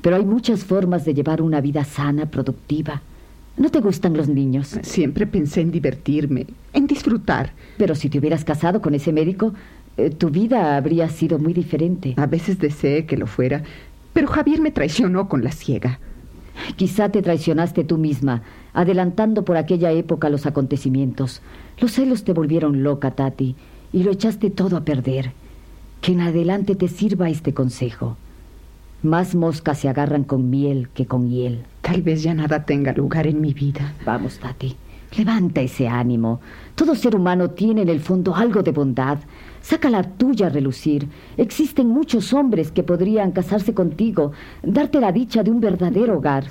Pero 0.00 0.16
hay 0.16 0.24
muchas 0.24 0.64
formas 0.64 1.04
de 1.04 1.12
llevar 1.12 1.42
una 1.42 1.60
vida 1.60 1.84
sana, 1.84 2.26
productiva. 2.26 3.02
¿No 3.60 3.68
te 3.68 3.80
gustan 3.80 4.16
los 4.16 4.26
niños? 4.26 4.78
Siempre 4.80 5.26
pensé 5.26 5.60
en 5.60 5.70
divertirme, 5.70 6.46
en 6.72 6.86
disfrutar. 6.86 7.52
Pero 7.76 7.94
si 7.94 8.08
te 8.08 8.18
hubieras 8.18 8.42
casado 8.42 8.80
con 8.80 8.94
ese 8.94 9.12
médico, 9.12 9.52
eh, 9.98 10.08
tu 10.08 10.30
vida 10.30 10.78
habría 10.78 11.10
sido 11.10 11.38
muy 11.38 11.52
diferente. 11.52 12.14
A 12.16 12.24
veces 12.24 12.58
deseé 12.58 13.04
que 13.04 13.18
lo 13.18 13.26
fuera, 13.26 13.62
pero 14.14 14.28
Javier 14.28 14.62
me 14.62 14.70
traicionó 14.70 15.28
con 15.28 15.44
la 15.44 15.52
ciega. 15.52 16.00
Quizá 16.76 17.10
te 17.10 17.20
traicionaste 17.20 17.84
tú 17.84 17.98
misma, 17.98 18.40
adelantando 18.72 19.44
por 19.44 19.58
aquella 19.58 19.92
época 19.92 20.30
los 20.30 20.46
acontecimientos. 20.46 21.42
Los 21.78 21.92
celos 21.92 22.24
te 22.24 22.32
volvieron 22.32 22.82
loca, 22.82 23.10
Tati, 23.10 23.56
y 23.92 24.04
lo 24.04 24.10
echaste 24.10 24.48
todo 24.48 24.78
a 24.78 24.86
perder. 24.86 25.32
Que 26.00 26.12
en 26.12 26.22
adelante 26.22 26.76
te 26.76 26.88
sirva 26.88 27.28
este 27.28 27.52
consejo. 27.52 28.16
Más 29.02 29.34
moscas 29.34 29.78
se 29.78 29.88
agarran 29.88 30.24
con 30.24 30.50
miel 30.50 30.90
que 30.92 31.06
con 31.06 31.30
hiel. 31.30 31.64
Tal 31.80 32.02
vez 32.02 32.22
ya 32.22 32.34
nada 32.34 32.66
tenga 32.66 32.92
lugar 32.92 33.26
en 33.26 33.40
mi 33.40 33.54
vida. 33.54 33.94
Vamos, 34.04 34.38
Tati, 34.38 34.76
levanta 35.16 35.62
ese 35.62 35.88
ánimo. 35.88 36.40
Todo 36.74 36.94
ser 36.94 37.16
humano 37.16 37.48
tiene 37.48 37.80
en 37.80 37.88
el 37.88 38.00
fondo 38.00 38.34
algo 38.34 38.62
de 38.62 38.72
bondad. 38.72 39.18
Saca 39.62 39.88
la 39.88 40.02
tuya 40.02 40.48
a 40.48 40.50
relucir. 40.50 41.08
Existen 41.38 41.88
muchos 41.88 42.34
hombres 42.34 42.72
que 42.72 42.82
podrían 42.82 43.32
casarse 43.32 43.72
contigo, 43.72 44.32
darte 44.62 45.00
la 45.00 45.12
dicha 45.12 45.42
de 45.42 45.50
un 45.50 45.60
verdadero 45.60 46.18
hogar. 46.18 46.44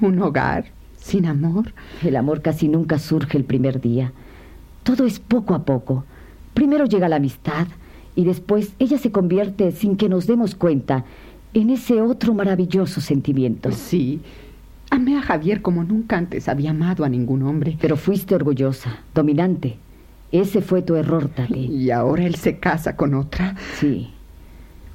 ¿Un 0.00 0.22
hogar 0.22 0.66
sin 0.96 1.26
amor? 1.26 1.72
El 2.04 2.14
amor 2.14 2.40
casi 2.40 2.68
nunca 2.68 3.00
surge 3.00 3.36
el 3.36 3.44
primer 3.44 3.80
día. 3.80 4.12
Todo 4.84 5.06
es 5.06 5.18
poco 5.18 5.54
a 5.54 5.64
poco. 5.64 6.04
Primero 6.54 6.84
llega 6.84 7.08
la 7.08 7.16
amistad 7.16 7.66
y 8.14 8.24
después 8.24 8.72
ella 8.78 8.98
se 8.98 9.12
convierte, 9.12 9.72
sin 9.72 9.96
que 9.96 10.08
nos 10.08 10.26
demos 10.26 10.54
cuenta, 10.54 11.04
en 11.60 11.70
ese 11.70 12.02
otro 12.02 12.34
maravilloso 12.34 13.00
sentimiento. 13.00 13.72
Sí. 13.72 14.20
Amé 14.90 15.16
a 15.16 15.22
Javier 15.22 15.62
como 15.62 15.84
nunca 15.84 16.18
antes 16.18 16.50
había 16.50 16.70
amado 16.70 17.02
a 17.02 17.08
ningún 17.08 17.42
hombre. 17.42 17.78
Pero 17.80 17.96
fuiste 17.96 18.34
orgullosa, 18.34 18.98
dominante. 19.14 19.78
Ese 20.32 20.60
fue 20.60 20.82
tu 20.82 20.96
error, 20.96 21.28
Tati. 21.28 21.60
Y 21.60 21.90
ahora 21.90 22.24
él 22.24 22.34
se 22.34 22.58
casa 22.58 22.94
con 22.94 23.14
otra. 23.14 23.56
Sí. 23.78 24.10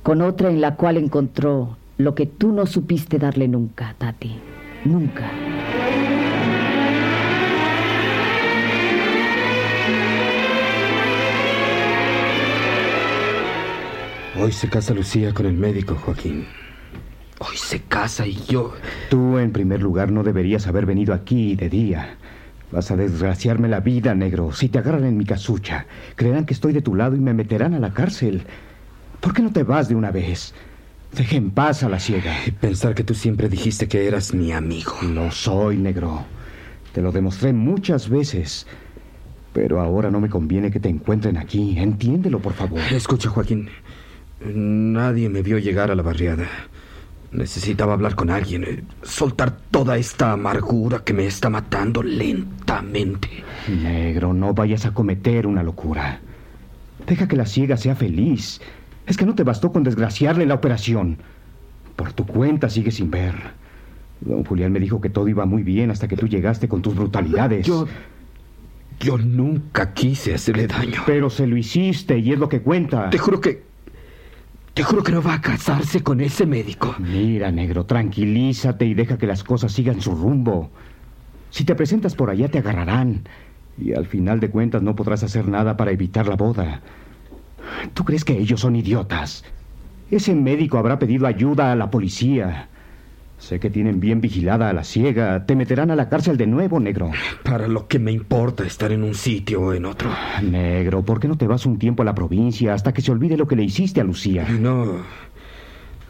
Con 0.03 0.21
otra 0.21 0.51
en 0.51 0.61
la 0.61 0.75
cual 0.75 0.97
encontró 0.97 1.77
lo 1.97 2.13
que 2.13 2.27
tú 2.27 2.51
no 2.51 2.67
supiste 2.67 3.17
darle 3.17 3.47
nunca, 3.47 3.95
Tati. 3.97 4.35
Nunca. 4.85 5.31
Hoy 14.41 14.51
se 14.51 14.69
casa 14.69 14.95
Lucía 14.95 15.35
con 15.35 15.45
el 15.45 15.53
médico, 15.53 15.93
Joaquín. 15.93 16.47
Hoy 17.37 17.57
se 17.57 17.81
casa 17.81 18.25
y 18.25 18.33
yo... 18.47 18.73
Tú, 19.11 19.37
en 19.37 19.51
primer 19.51 19.83
lugar, 19.83 20.11
no 20.11 20.23
deberías 20.23 20.65
haber 20.65 20.87
venido 20.87 21.13
aquí 21.13 21.55
de 21.55 21.69
día. 21.69 22.17
Vas 22.71 22.89
a 22.89 22.95
desgraciarme 22.95 23.67
la 23.67 23.81
vida, 23.81 24.15
negro. 24.15 24.51
Si 24.51 24.67
te 24.67 24.79
agarran 24.79 25.05
en 25.05 25.15
mi 25.15 25.25
casucha, 25.25 25.85
creerán 26.15 26.47
que 26.47 26.55
estoy 26.55 26.73
de 26.73 26.81
tu 26.81 26.95
lado 26.95 27.15
y 27.15 27.19
me 27.19 27.35
meterán 27.35 27.75
a 27.75 27.79
la 27.79 27.93
cárcel. 27.93 28.41
¿Por 29.19 29.31
qué 29.31 29.43
no 29.43 29.51
te 29.51 29.61
vas 29.61 29.89
de 29.89 29.95
una 29.95 30.09
vez? 30.09 30.55
Deje 31.15 31.35
en 31.35 31.51
paz 31.51 31.83
a 31.83 31.89
la 31.89 31.99
ciega. 31.99 32.35
Y 32.47 32.49
pensar 32.49 32.95
que 32.95 33.03
tú 33.03 33.13
siempre 33.13 33.47
dijiste 33.47 33.87
que 33.87 34.07
eras 34.07 34.33
mi 34.33 34.51
amigo. 34.53 34.93
Lo 35.03 35.29
soy, 35.29 35.77
negro. 35.77 36.25
Te 36.93 37.03
lo 37.03 37.11
demostré 37.11 37.53
muchas 37.53 38.09
veces. 38.09 38.65
Pero 39.53 39.81
ahora 39.81 40.09
no 40.09 40.19
me 40.19 40.29
conviene 40.29 40.71
que 40.71 40.79
te 40.79 40.89
encuentren 40.89 41.37
aquí. 41.37 41.77
Entiéndelo, 41.77 42.39
por 42.39 42.53
favor. 42.53 42.79
Escucha, 42.91 43.29
Joaquín. 43.29 43.69
Nadie 44.43 45.29
me 45.29 45.41
vio 45.41 45.59
llegar 45.59 45.91
a 45.91 45.95
la 45.95 46.03
barriada. 46.03 46.47
Necesitaba 47.31 47.93
hablar 47.93 48.15
con 48.15 48.29
alguien, 48.29 48.63
eh, 48.63 48.83
soltar 49.03 49.57
toda 49.71 49.97
esta 49.97 50.33
amargura 50.33 51.03
que 51.03 51.13
me 51.13 51.25
está 51.25 51.49
matando 51.49 52.03
lentamente. 52.03 53.29
Negro, 53.69 54.33
no 54.33 54.53
vayas 54.53 54.85
a 54.85 54.93
cometer 54.93 55.47
una 55.47 55.63
locura. 55.63 56.19
Deja 57.07 57.27
que 57.27 57.37
la 57.37 57.45
ciega 57.45 57.77
sea 57.77 57.95
feliz. 57.95 58.59
Es 59.05 59.15
que 59.17 59.25
no 59.25 59.35
te 59.35 59.43
bastó 59.43 59.71
con 59.71 59.83
desgraciarle 59.83 60.45
la 60.45 60.55
operación. 60.55 61.17
Por 61.95 62.13
tu 62.13 62.25
cuenta 62.25 62.69
sigue 62.69 62.91
sin 62.91 63.09
ver. 63.11 63.35
Don 64.19 64.43
Julián 64.43 64.71
me 64.71 64.79
dijo 64.79 65.01
que 65.01 65.09
todo 65.09 65.27
iba 65.27 65.45
muy 65.45 65.63
bien 65.63 65.89
hasta 65.89 66.07
que 66.07 66.17
tú 66.17 66.27
llegaste 66.27 66.67
con 66.67 66.81
tus 66.81 66.95
brutalidades. 66.95 67.65
Yo. 67.65 67.87
Yo 68.99 69.17
nunca 69.17 69.93
quise 69.93 70.35
hacerle 70.35 70.67
daño. 70.67 71.01
Pero 71.07 71.31
se 71.31 71.47
lo 71.47 71.57
hiciste 71.57 72.19
y 72.19 72.33
es 72.33 72.39
lo 72.39 72.49
que 72.49 72.61
cuenta. 72.61 73.09
Te 73.09 73.17
juro 73.17 73.41
que. 73.41 73.70
Te 74.73 74.83
juro 74.83 75.03
que 75.03 75.11
no 75.11 75.21
va 75.21 75.35
a 75.35 75.41
casarse 75.41 76.01
con 76.01 76.21
ese 76.21 76.45
médico. 76.45 76.95
Mira, 76.97 77.51
negro, 77.51 77.85
tranquilízate 77.85 78.85
y 78.85 78.93
deja 78.93 79.17
que 79.17 79.27
las 79.27 79.43
cosas 79.43 79.73
sigan 79.73 80.01
su 80.01 80.15
rumbo. 80.15 80.69
Si 81.49 81.65
te 81.65 81.75
presentas 81.75 82.15
por 82.15 82.29
allá 82.29 82.47
te 82.47 82.59
agarrarán. 82.59 83.23
Y 83.77 83.93
al 83.93 84.05
final 84.05 84.39
de 84.39 84.49
cuentas 84.49 84.81
no 84.81 84.95
podrás 84.95 85.23
hacer 85.23 85.47
nada 85.47 85.75
para 85.75 85.91
evitar 85.91 86.27
la 86.27 86.35
boda. 86.35 86.81
¿Tú 87.93 88.05
crees 88.05 88.23
que 88.23 88.37
ellos 88.37 88.61
son 88.61 88.75
idiotas? 88.77 89.43
Ese 90.09 90.35
médico 90.35 90.77
habrá 90.77 90.99
pedido 90.99 91.27
ayuda 91.27 91.71
a 91.71 91.75
la 91.75 91.89
policía. 91.89 92.69
Sé 93.41 93.59
que 93.59 93.71
tienen 93.71 93.99
bien 93.99 94.21
vigilada 94.21 94.69
a 94.69 94.73
la 94.73 94.83
ciega. 94.83 95.47
Te 95.47 95.55
meterán 95.55 95.89
a 95.89 95.95
la 95.95 96.09
cárcel 96.09 96.37
de 96.37 96.45
nuevo, 96.45 96.79
negro. 96.79 97.09
Para 97.41 97.67
lo 97.67 97.87
que 97.87 97.97
me 97.97 98.11
importa 98.11 98.63
estar 98.63 98.91
en 98.91 99.03
un 99.03 99.15
sitio 99.15 99.61
o 99.61 99.73
en 99.73 99.85
otro. 99.85 100.11
Negro, 100.43 101.03
¿por 101.03 101.19
qué 101.19 101.27
no 101.27 101.35
te 101.35 101.47
vas 101.47 101.65
un 101.65 101.79
tiempo 101.79 102.03
a 102.03 102.05
la 102.05 102.13
provincia 102.13 102.75
hasta 102.75 102.93
que 102.93 103.01
se 103.01 103.11
olvide 103.11 103.35
lo 103.37 103.47
que 103.47 103.55
le 103.55 103.63
hiciste 103.63 103.99
a 103.99 104.03
Lucía? 104.03 104.47
No. 104.47 104.97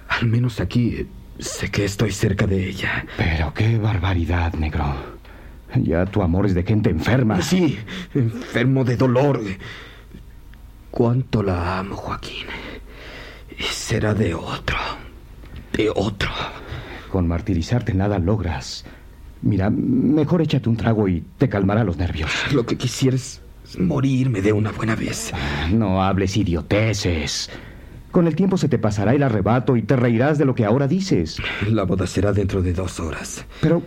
Al 0.10 0.28
menos 0.28 0.60
aquí 0.60 1.08
sé 1.40 1.72
que 1.72 1.86
estoy 1.86 2.12
cerca 2.12 2.46
de 2.46 2.68
ella. 2.68 3.06
Pero 3.16 3.54
qué 3.54 3.78
barbaridad, 3.78 4.54
negro. 4.56 4.94
Ya 5.82 6.06
tu 6.06 6.22
amor 6.22 6.48
es 6.48 6.54
de 6.54 6.64
gente 6.64 6.90
enferma. 6.90 7.42
Sí, 7.42 7.80
enfermo 8.14 8.84
de 8.84 8.98
dolor. 8.98 9.42
Cuánto 10.92 11.42
la 11.42 11.80
amo, 11.80 11.96
Joaquín. 11.96 12.48
Y 13.58 13.64
será 13.64 14.14
de 14.14 14.34
otro. 14.34 14.78
De 15.72 15.90
otro. 15.96 16.30
Con 17.12 17.28
martirizarte 17.28 17.94
nada 17.94 18.20
logras. 18.20 18.86
Mira, 19.42 19.70
mejor 19.70 20.42
échate 20.42 20.70
un 20.70 20.78
trago 20.78 21.08
y 21.08 21.24
te 21.38 21.50
calmará 21.50 21.84
los 21.84 21.98
nervios. 21.98 22.32
Lo 22.54 22.66
que 22.66 22.78
quisieras 22.78 23.42
es 23.66 23.80
morirme 23.80 24.42
de 24.42 24.54
una 24.54 24.72
buena 24.72 24.96
vez. 24.96 25.34
No 25.74 26.04
hables 26.04 26.38
idioteces. 26.38 27.50
Con 28.12 28.28
el 28.28 28.36
tiempo 28.36 28.58
se 28.58 28.70
te 28.70 28.78
pasará 28.78 29.14
el 29.14 29.24
arrebato 29.24 29.76
y 29.78 29.82
te 29.82 29.96
reirás 29.96 30.38
de 30.38 30.46
lo 30.46 30.54
que 30.54 30.66
ahora 30.66 30.88
dices. 30.88 31.38
La 31.70 31.84
boda 31.84 32.08
será 32.08 32.34
dentro 32.34 32.62
de 32.62 32.74
dos 32.74 33.00
horas. 33.00 33.46
Pero, 33.62 33.82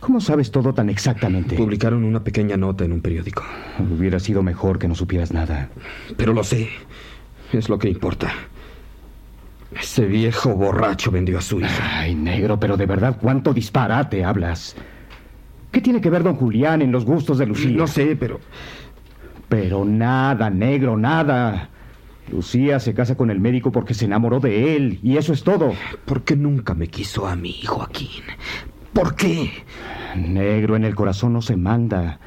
¿cómo 0.00 0.20
sabes 0.20 0.50
todo 0.50 0.72
tan 0.72 0.88
exactamente? 0.88 1.54
Publicaron 1.54 2.04
una 2.04 2.24
pequeña 2.24 2.56
nota 2.56 2.84
en 2.84 2.92
un 2.92 3.02
periódico. 3.02 3.44
Hubiera 3.78 4.20
sido 4.20 4.42
mejor 4.42 4.78
que 4.78 4.88
no 4.88 4.94
supieras 4.94 5.32
nada. 5.32 5.68
Pero 6.16 6.32
lo 6.32 6.44
sé. 6.44 6.70
Es 7.52 7.68
lo 7.68 7.78
que 7.78 7.90
importa. 7.90 8.32
Ese 9.72 10.06
viejo 10.06 10.54
borracho 10.54 11.10
vendió 11.10 11.38
a 11.38 11.42
su 11.42 11.60
hija. 11.60 12.00
Ay, 12.00 12.14
negro, 12.14 12.58
pero 12.58 12.76
de 12.76 12.86
verdad, 12.86 13.18
¿cuánto 13.20 13.52
disparate 13.52 14.24
hablas? 14.24 14.74
¿Qué 15.70 15.80
tiene 15.80 16.00
que 16.00 16.10
ver 16.10 16.22
don 16.22 16.36
Julián 16.36 16.80
en 16.80 16.90
los 16.90 17.04
gustos 17.04 17.38
de 17.38 17.46
Lucía? 17.46 17.76
No 17.76 17.86
sé, 17.86 18.16
pero... 18.16 18.40
Pero 19.48 19.84
nada, 19.84 20.50
negro, 20.50 20.96
nada. 20.96 21.70
Lucía 22.30 22.80
se 22.80 22.94
casa 22.94 23.16
con 23.16 23.30
el 23.30 23.40
médico 23.40 23.72
porque 23.72 23.94
se 23.94 24.04
enamoró 24.04 24.40
de 24.40 24.76
él, 24.76 25.00
y 25.02 25.16
eso 25.16 25.32
es 25.32 25.42
todo. 25.42 25.72
¿Por 26.04 26.22
qué 26.22 26.36
nunca 26.36 26.74
me 26.74 26.88
quiso 26.88 27.26
a 27.26 27.36
mí, 27.36 27.62
Joaquín? 27.64 28.22
¿Por 28.92 29.14
qué? 29.14 29.50
Negro, 30.16 30.76
en 30.76 30.84
el 30.84 30.94
corazón 30.94 31.32
no 31.32 31.42
se 31.42 31.56
manda. 31.56 32.18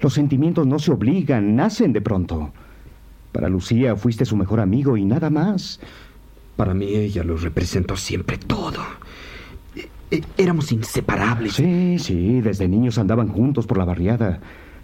Los 0.00 0.14
sentimientos 0.14 0.66
no 0.66 0.78
se 0.78 0.92
obligan, 0.92 1.56
nacen 1.56 1.92
de 1.92 2.00
pronto. 2.00 2.52
Para 3.32 3.48
Lucía 3.48 3.96
fuiste 3.96 4.24
su 4.24 4.36
mejor 4.36 4.60
amigo 4.60 4.96
y 4.96 5.04
nada 5.04 5.30
más. 5.30 5.80
Para 6.56 6.74
mí 6.74 6.86
ella 6.86 7.24
lo 7.24 7.36
representó 7.36 7.96
siempre 7.96 8.38
todo. 8.38 8.80
E 10.10 10.22
éramos 10.36 10.72
inseparables. 10.72 11.54
Sí, 11.54 11.98
sí, 11.98 12.40
desde 12.40 12.68
niños 12.68 12.98
andaban 12.98 13.28
juntos 13.28 13.66
por 13.66 13.78
la 13.78 13.84
barriada. 13.84 14.40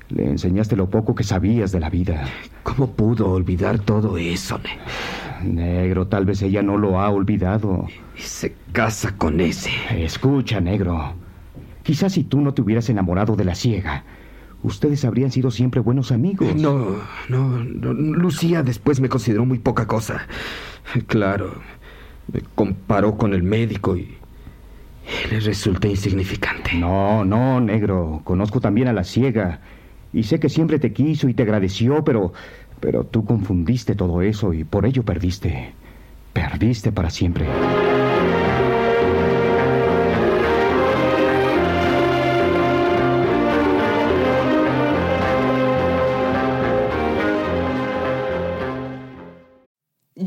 Le 0.08 0.24
enseñaste 0.24 0.74
lo 0.74 0.88
poco 0.88 1.14
que 1.14 1.22
sabías 1.22 1.70
de 1.70 1.80
la 1.80 1.90
vida. 1.90 2.26
¿Cómo 2.62 2.92
pudo 2.92 3.30
olvidar 3.30 3.78
todo 3.78 4.16
eso? 4.16 4.58
Negro, 5.44 6.06
tal 6.06 6.24
vez 6.24 6.40
ella 6.40 6.62
no 6.62 6.78
lo 6.78 6.98
ha 7.00 7.10
olvidado. 7.10 7.86
Y 8.16 8.22
se 8.22 8.54
casa 8.72 9.16
con 9.16 9.40
ese. 9.40 9.70
Escucha, 9.90 10.60
negro. 10.60 11.14
Quizás 11.82 12.12
si 12.14 12.24
tú 12.24 12.40
no 12.40 12.54
te 12.54 12.62
hubieras 12.62 12.88
enamorado 12.88 13.36
de 13.36 13.44
la 13.44 13.54
ciega, 13.54 14.04
ustedes 14.62 15.04
habrían 15.04 15.30
sido 15.30 15.50
siempre 15.50 15.80
buenos 15.80 16.10
amigos. 16.10 16.54
No, 16.56 16.96
no, 17.28 17.64
no, 17.64 17.92
Lucía 17.92 18.62
después 18.62 19.00
me 19.00 19.08
consideró 19.08 19.44
muy 19.44 19.58
poca 19.58 19.86
cosa. 19.86 20.26
Claro, 21.06 21.54
me 22.32 22.40
comparó 22.54 23.16
con 23.16 23.34
el 23.34 23.42
médico 23.42 23.96
y 23.96 24.16
le 25.30 25.40
resulté 25.40 25.88
insignificante. 25.88 26.74
No, 26.74 27.24
no, 27.24 27.60
negro. 27.60 28.20
Conozco 28.24 28.60
también 28.60 28.88
a 28.88 28.92
la 28.92 29.04
ciega. 29.04 29.60
Y 30.12 30.22
sé 30.22 30.40
que 30.40 30.48
siempre 30.48 30.78
te 30.78 30.92
quiso 30.92 31.28
y 31.28 31.34
te 31.34 31.42
agradeció, 31.42 32.04
pero. 32.04 32.32
Pero 32.80 33.02
tú 33.02 33.24
confundiste 33.24 33.96
todo 33.96 34.22
eso 34.22 34.52
y 34.52 34.62
por 34.62 34.86
ello 34.86 35.02
perdiste. 35.02 35.72
Perdiste 36.32 36.92
para 36.92 37.10
siempre. 37.10 37.46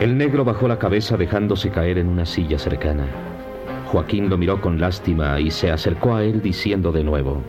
El 0.00 0.18
negro 0.18 0.44
bajó 0.44 0.68
la 0.68 0.78
cabeza 0.78 1.16
dejándose 1.16 1.70
caer 1.70 1.96
en 1.96 2.08
una 2.08 2.26
silla 2.26 2.58
cercana. 2.58 3.06
Joaquín 3.86 4.28
lo 4.28 4.36
miró 4.36 4.60
con 4.60 4.78
lástima 4.78 5.40
y 5.40 5.50
se 5.50 5.70
acercó 5.70 6.14
a 6.14 6.22
él 6.22 6.42
diciendo 6.42 6.92
de 6.92 7.02
nuevo. 7.02 7.42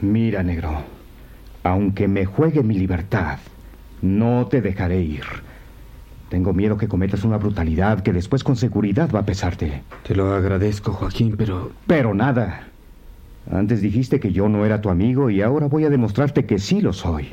Mira, 0.00 0.44
negro, 0.44 0.84
aunque 1.64 2.06
me 2.06 2.26
juegue 2.26 2.62
mi 2.62 2.78
libertad, 2.78 3.40
no 4.02 4.46
te 4.46 4.62
dejaré 4.62 5.00
ir. 5.00 5.24
Tengo 6.28 6.52
miedo 6.52 6.76
que 6.76 6.86
cometas 6.86 7.24
una 7.24 7.36
brutalidad 7.36 8.00
que 8.00 8.12
después 8.12 8.44
con 8.44 8.54
seguridad 8.54 9.10
va 9.12 9.20
a 9.20 9.26
pesarte. 9.26 9.82
Te 10.06 10.14
lo 10.14 10.32
agradezco, 10.32 10.92
Joaquín, 10.92 11.34
pero... 11.36 11.72
Pero 11.88 12.14
nada. 12.14 12.68
Antes 13.50 13.80
dijiste 13.80 14.20
que 14.20 14.30
yo 14.30 14.48
no 14.48 14.64
era 14.64 14.80
tu 14.80 14.90
amigo 14.90 15.28
y 15.28 15.42
ahora 15.42 15.66
voy 15.66 15.86
a 15.86 15.90
demostrarte 15.90 16.46
que 16.46 16.60
sí 16.60 16.80
lo 16.80 16.92
soy. 16.92 17.30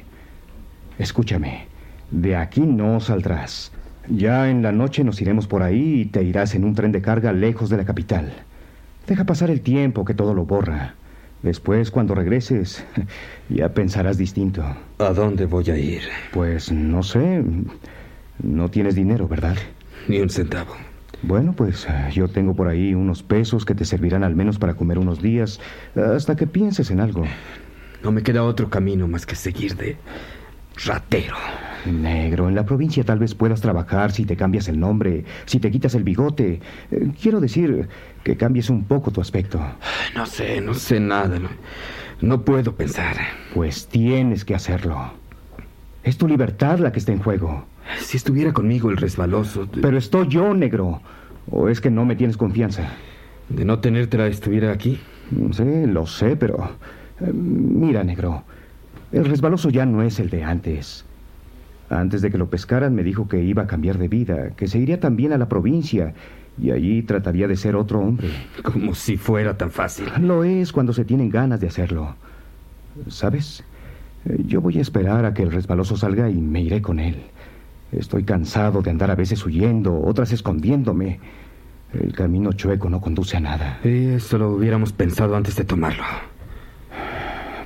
Escúchame. 0.97 1.76
De 2.11 2.35
aquí 2.35 2.61
no 2.61 2.99
saldrás. 2.99 3.71
Ya 4.09 4.49
en 4.49 4.61
la 4.61 4.71
noche 4.71 5.03
nos 5.03 5.21
iremos 5.21 5.47
por 5.47 5.63
ahí 5.63 6.01
y 6.01 6.05
te 6.05 6.23
irás 6.23 6.55
en 6.55 6.63
un 6.63 6.73
tren 6.75 6.91
de 6.91 7.01
carga 7.01 7.33
lejos 7.33 7.69
de 7.69 7.77
la 7.77 7.85
capital. 7.85 8.31
Deja 9.05 9.25
pasar 9.25 9.49
el 9.49 9.61
tiempo 9.61 10.05
que 10.05 10.13
todo 10.13 10.33
lo 10.33 10.45
borra. 10.45 10.95
Después, 11.43 11.91
cuando 11.91 12.15
regreses, 12.15 12.83
ya 13.49 13.69
pensarás 13.69 14.17
distinto. 14.17 14.63
¿A 14.99 15.09
dónde 15.11 15.45
voy 15.45 15.69
a 15.69 15.77
ir? 15.77 16.01
Pues 16.31 16.71
no 16.71 17.03
sé. 17.03 17.43
No 18.41 18.69
tienes 18.69 18.95
dinero, 18.95 19.27
¿verdad? 19.27 19.57
Ni 20.07 20.19
un 20.19 20.29
centavo. 20.29 20.73
Bueno, 21.23 21.53
pues 21.53 21.87
yo 22.13 22.27
tengo 22.27 22.53
por 22.53 22.67
ahí 22.67 22.93
unos 22.93 23.23
pesos 23.23 23.65
que 23.65 23.75
te 23.75 23.85
servirán 23.85 24.23
al 24.23 24.35
menos 24.35 24.59
para 24.59 24.75
comer 24.75 24.99
unos 24.99 25.21
días, 25.21 25.59
hasta 25.95 26.35
que 26.35 26.45
pienses 26.45 26.91
en 26.91 26.99
algo. 26.99 27.23
No 28.03 28.11
me 28.11 28.21
queda 28.21 28.43
otro 28.43 28.69
camino 28.69 29.07
más 29.07 29.25
que 29.25 29.35
seguir 29.35 29.75
de 29.75 29.97
ratero. 30.85 31.35
Negro, 31.91 32.47
en 32.49 32.55
la 32.55 32.65
provincia 32.65 33.03
tal 33.03 33.19
vez 33.19 33.35
puedas 33.35 33.61
trabajar 33.61 34.11
si 34.11 34.25
te 34.25 34.35
cambias 34.35 34.67
el 34.67 34.79
nombre, 34.79 35.25
si 35.45 35.59
te 35.59 35.71
quitas 35.71 35.95
el 35.95 36.03
bigote. 36.03 36.59
Eh, 36.91 37.11
quiero 37.21 37.39
decir 37.39 37.87
que 38.23 38.37
cambies 38.37 38.69
un 38.69 38.83
poco 38.83 39.11
tu 39.11 39.21
aspecto. 39.21 39.59
No 40.15 40.25
sé, 40.25 40.61
no 40.61 40.73
sé 40.73 40.99
nada. 40.99 41.39
No, 41.39 41.49
no 42.21 42.41
puedo 42.41 42.75
pensar. 42.75 43.15
Pues 43.53 43.87
tienes 43.87 44.45
que 44.45 44.55
hacerlo. 44.55 45.13
Es 46.03 46.17
tu 46.17 46.27
libertad 46.27 46.79
la 46.79 46.91
que 46.91 46.99
está 46.99 47.11
en 47.11 47.19
juego. 47.19 47.65
Si 47.99 48.17
estuviera 48.17 48.53
conmigo 48.53 48.89
el 48.89 48.97
resbaloso... 48.97 49.67
Pero 49.81 49.97
estoy 49.97 50.27
yo, 50.27 50.53
negro. 50.53 51.01
¿O 51.49 51.69
es 51.69 51.79
que 51.79 51.89
no 51.89 52.05
me 52.05 52.15
tienes 52.15 52.37
confianza? 52.37 52.89
¿De 53.49 53.63
no 53.63 53.79
tenértela 53.79 54.27
estuviera 54.27 54.71
aquí? 54.71 54.99
Sí, 55.51 55.85
lo 55.85 56.05
sé, 56.05 56.35
pero... 56.35 56.71
eh, 57.21 57.31
mira, 57.33 58.03
negro. 58.03 58.43
El 59.11 59.25
resbaloso 59.25 59.69
ya 59.69 59.85
no 59.85 60.01
es 60.01 60.19
el 60.19 60.29
de 60.29 60.43
antes. 60.43 61.05
Antes 61.89 62.21
de 62.21 62.31
que 62.31 62.37
lo 62.37 62.49
pescaran 62.49 62.93
me 62.93 63.03
dijo 63.03 63.27
que 63.27 63.41
iba 63.41 63.63
a 63.63 63.67
cambiar 63.67 63.97
de 63.97 64.07
vida, 64.07 64.51
que 64.57 64.67
se 64.67 64.77
iría 64.77 64.99
también 64.99 65.31
a 65.31 65.37
la 65.37 65.47
provincia 65.47 66.13
y 66.59 66.71
allí 66.71 67.01
trataría 67.03 67.47
de 67.47 67.55
ser 67.55 67.75
otro 67.75 67.99
hombre. 67.99 68.29
Como 68.63 68.93
si 68.95 69.15
fuera 69.17 69.57
tan 69.57 69.71
fácil. 69.71 70.05
Lo 70.21 70.43
es 70.43 70.71
cuando 70.73 70.91
se 70.91 71.05
tienen 71.05 71.29
ganas 71.29 71.59
de 71.59 71.67
hacerlo. 71.67 72.15
¿Sabes? 73.07 73.63
Eh, 74.25 74.41
Yo 74.45 74.59
voy 74.59 74.79
a 74.79 74.81
esperar 74.81 75.23
a 75.25 75.33
que 75.33 75.43
el 75.43 75.51
resbaloso 75.51 75.95
salga 75.95 76.29
y 76.29 76.35
me 76.35 76.61
iré 76.61 76.81
con 76.81 76.99
él. 76.99 77.15
Estoy 77.91 78.23
cansado 78.23 78.81
de 78.81 78.89
andar 78.91 79.11
a 79.11 79.15
veces 79.15 79.45
huyendo, 79.45 80.01
otras 80.01 80.33
escondiéndome. 80.33 81.19
El 81.93 82.11
camino 82.13 82.51
chueco 82.51 82.89
no 82.89 82.99
conduce 82.99 83.37
a 83.37 83.39
nada. 83.39 83.79
Y 83.83 84.07
eso 84.07 84.37
lo 84.37 84.49
hubiéramos 84.51 84.91
pensado 84.91 85.37
antes 85.37 85.55
de 85.55 85.63
tomarlo. 85.63 86.03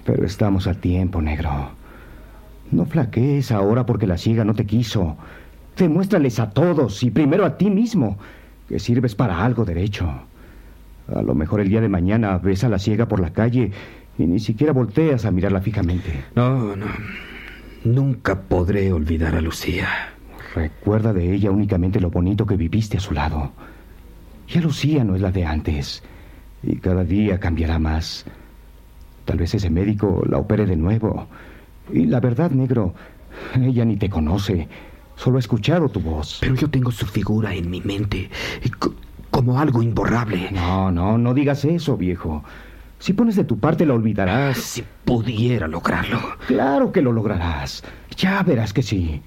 Pero 0.05 0.25
estamos 0.25 0.67
a 0.67 0.73
tiempo, 0.75 1.21
negro. 1.21 1.71
No 2.71 2.85
flaquees 2.85 3.51
ahora 3.51 3.85
porque 3.85 4.07
la 4.07 4.17
ciega 4.17 4.43
no 4.45 4.53
te 4.53 4.65
quiso. 4.65 5.17
Demuéstrales 5.77 6.39
a 6.39 6.49
todos 6.49 7.03
y 7.03 7.11
primero 7.11 7.45
a 7.45 7.57
ti 7.57 7.69
mismo 7.69 8.17
que 8.67 8.79
sirves 8.79 9.15
para 9.15 9.43
algo 9.43 9.65
derecho. 9.65 10.09
A 11.13 11.21
lo 11.21 11.35
mejor 11.35 11.59
el 11.59 11.69
día 11.69 11.81
de 11.81 11.89
mañana 11.89 12.37
ves 12.37 12.63
a 12.63 12.69
la 12.69 12.79
ciega 12.79 13.07
por 13.07 13.19
la 13.19 13.33
calle 13.33 13.71
y 14.17 14.25
ni 14.25 14.39
siquiera 14.39 14.73
volteas 14.73 15.25
a 15.25 15.31
mirarla 15.31 15.61
fijamente. 15.61 16.23
No, 16.35 16.75
no. 16.75 16.85
Nunca 17.83 18.39
podré 18.39 18.93
olvidar 18.93 19.35
a 19.35 19.41
Lucía. 19.41 19.87
Recuerda 20.55 21.13
de 21.13 21.33
ella 21.33 21.51
únicamente 21.51 21.99
lo 21.99 22.11
bonito 22.11 22.45
que 22.45 22.55
viviste 22.55 22.97
a 22.97 23.01
su 23.01 23.13
lado. 23.13 23.51
Ya 24.47 24.61
Lucía 24.61 25.03
no 25.03 25.15
es 25.15 25.21
la 25.21 25.31
de 25.31 25.45
antes 25.45 26.03
y 26.63 26.75
cada 26.77 27.03
día 27.03 27.39
cambiará 27.39 27.79
más. 27.79 28.25
Tal 29.25 29.37
vez 29.37 29.53
ese 29.55 29.69
médico 29.69 30.23
la 30.27 30.37
opere 30.37 30.65
de 30.65 30.75
nuevo. 30.75 31.27
Y 31.93 32.05
la 32.05 32.19
verdad, 32.19 32.51
negro, 32.51 32.93
ella 33.55 33.85
ni 33.85 33.97
te 33.97 34.09
conoce. 34.09 34.67
Solo 35.15 35.37
he 35.37 35.39
escuchado 35.39 35.89
tu 35.89 35.99
voz. 35.99 36.37
Pero 36.41 36.55
yo 36.55 36.69
tengo 36.69 36.91
su 36.91 37.05
figura 37.05 37.53
en 37.53 37.69
mi 37.69 37.81
mente, 37.81 38.29
como 39.29 39.59
algo 39.59 39.81
imborrable. 39.81 40.49
No, 40.51 40.91
no, 40.91 41.17
no 41.17 41.33
digas 41.33 41.63
eso, 41.65 41.97
viejo. 41.97 42.43
Si 42.99 43.13
pones 43.13 43.35
de 43.35 43.43
tu 43.43 43.57
parte, 43.57 43.85
lo 43.85 43.95
olvidarás. 43.95 44.57
Si 44.57 44.83
pudiera 45.05 45.67
lograrlo. 45.67 46.19
Claro 46.47 46.91
que 46.91 47.01
lo 47.01 47.11
lograrás. 47.11 47.83
Ya 48.15 48.43
verás 48.43 48.73
que 48.73 48.83
sí. 48.83 49.21